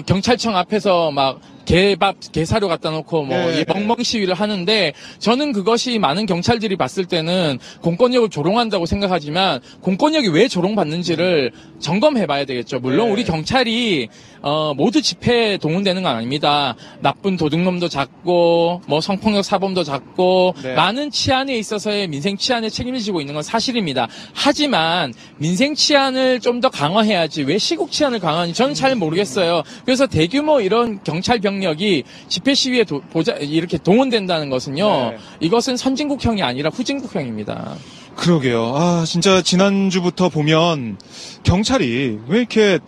경찰청 0.06 0.56
앞에서 0.56 1.10
막 1.10 1.40
개밥 1.70 2.16
개사료 2.32 2.68
갖다 2.68 2.90
놓고 2.90 3.24
뭐 3.24 3.36
네. 3.36 3.60
이 3.60 3.64
멍멍 3.66 3.96
시위를 4.02 4.34
하는데 4.34 4.92
저는 5.18 5.52
그것이 5.52 5.98
많은 5.98 6.26
경찰들이 6.26 6.76
봤을 6.76 7.04
때는 7.06 7.58
공권력을 7.82 8.28
조롱한다고 8.30 8.86
생각하지만 8.86 9.60
공권력이 9.80 10.28
왜 10.28 10.48
조롱받는지를 10.48 11.50
점검해 11.80 12.26
봐야 12.26 12.44
되겠죠. 12.44 12.78
물론 12.78 13.06
네. 13.06 13.12
우리 13.12 13.24
경찰이 13.24 14.08
어, 14.42 14.72
모두 14.74 15.02
집회에 15.02 15.58
동원되는 15.58 16.02
건 16.02 16.16
아닙니다. 16.16 16.74
나쁜 17.00 17.36
도둑놈도 17.36 17.88
잡고 17.88 18.80
뭐 18.86 19.00
성폭력 19.00 19.44
사범도 19.44 19.84
잡고 19.84 20.54
네. 20.62 20.74
많은 20.74 21.10
치안에 21.10 21.56
있어서의 21.58 22.08
민생 22.08 22.36
치안에 22.36 22.70
책임을 22.70 23.00
지고 23.00 23.20
있는 23.20 23.34
건 23.34 23.42
사실입니다. 23.42 24.08
하지만 24.32 25.12
민생 25.36 25.74
치안을 25.74 26.38
좀 26.40 26.60
더 26.60 26.68
강화해야지 26.68 27.44
왜 27.44 27.56
시국 27.56 27.90
치안을 27.90 28.18
강화하는지 28.18 28.56
저는 28.58 28.74
잘 28.74 28.94
모르겠어요. 28.94 29.62
그래서 29.86 30.06
대규모 30.06 30.60
이런 30.60 31.02
경찰 31.04 31.38
병 31.38 31.59
력이 31.60 32.04
집회 32.28 32.54
시위에 32.54 32.84
도- 32.84 33.00
보자, 33.12 33.32
이렇게 33.34 33.78
동원된다는 33.78 34.50
것은요. 34.50 35.10
네. 35.12 35.18
이것은 35.40 35.76
선진국형이 35.76 36.42
아니라 36.42 36.70
후진국형입니다. 36.72 37.76
그러게요. 38.16 38.74
아, 38.76 39.04
진짜 39.06 39.40
지난주부터 39.42 40.28
보면 40.28 40.98
경찰이 41.42 42.18
왜 42.28 42.38
이렇게 42.38 42.78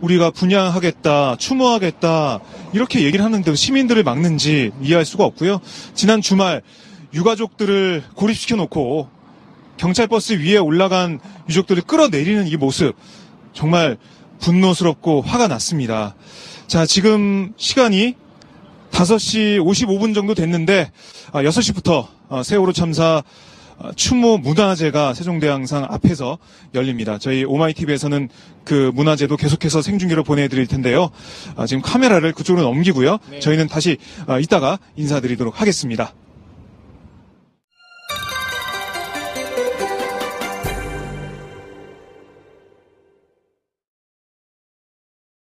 우리가 0.00 0.30
분양하겠다, 0.30 1.36
추모하겠다, 1.36 2.40
이렇게 2.74 3.02
얘기를 3.04 3.24
하는데 3.24 3.54
시민들을 3.54 4.02
막는지 4.02 4.72
이해할 4.82 5.04
수가 5.04 5.24
없고요. 5.24 5.60
지난 5.94 6.20
주말 6.20 6.60
유가족들을 7.14 8.02
고립시켜 8.14 8.56
놓고 8.56 9.08
경찰버스 9.76 10.34
위에 10.40 10.56
올라간 10.58 11.20
유족들을 11.48 11.82
끌어내리는 11.84 12.46
이 12.48 12.56
모습 12.56 12.94
정말 13.52 13.96
분노스럽고 14.40 15.22
화가 15.22 15.48
났습니다. 15.48 16.14
자, 16.66 16.86
지금 16.86 17.52
시간이 17.56 18.14
5시 18.90 19.58
55분 19.60 20.14
정도 20.14 20.34
됐는데 20.34 20.90
6시부터 21.32 22.06
세월호 22.44 22.72
참사 22.72 23.22
어, 23.76 23.90
추모 23.96 24.38
문화제가 24.38 25.14
세종대왕상 25.14 25.84
앞에서 25.90 26.38
열립니다. 26.74 27.18
저희 27.18 27.42
오마이TV에서는 27.42 28.28
그 28.64 28.92
문화제도 28.94 29.36
계속해서 29.36 29.82
생중계로 29.82 30.22
보내드릴 30.22 30.68
텐데요. 30.68 31.10
아, 31.56 31.66
지금 31.66 31.82
카메라를 31.82 32.32
그쪽으로 32.34 32.62
넘기고요. 32.62 33.18
저희는 33.40 33.66
다시 33.66 33.96
어, 34.28 34.38
이따가 34.38 34.78
인사드리도록 34.94 35.60
하겠습니다. 35.60 36.12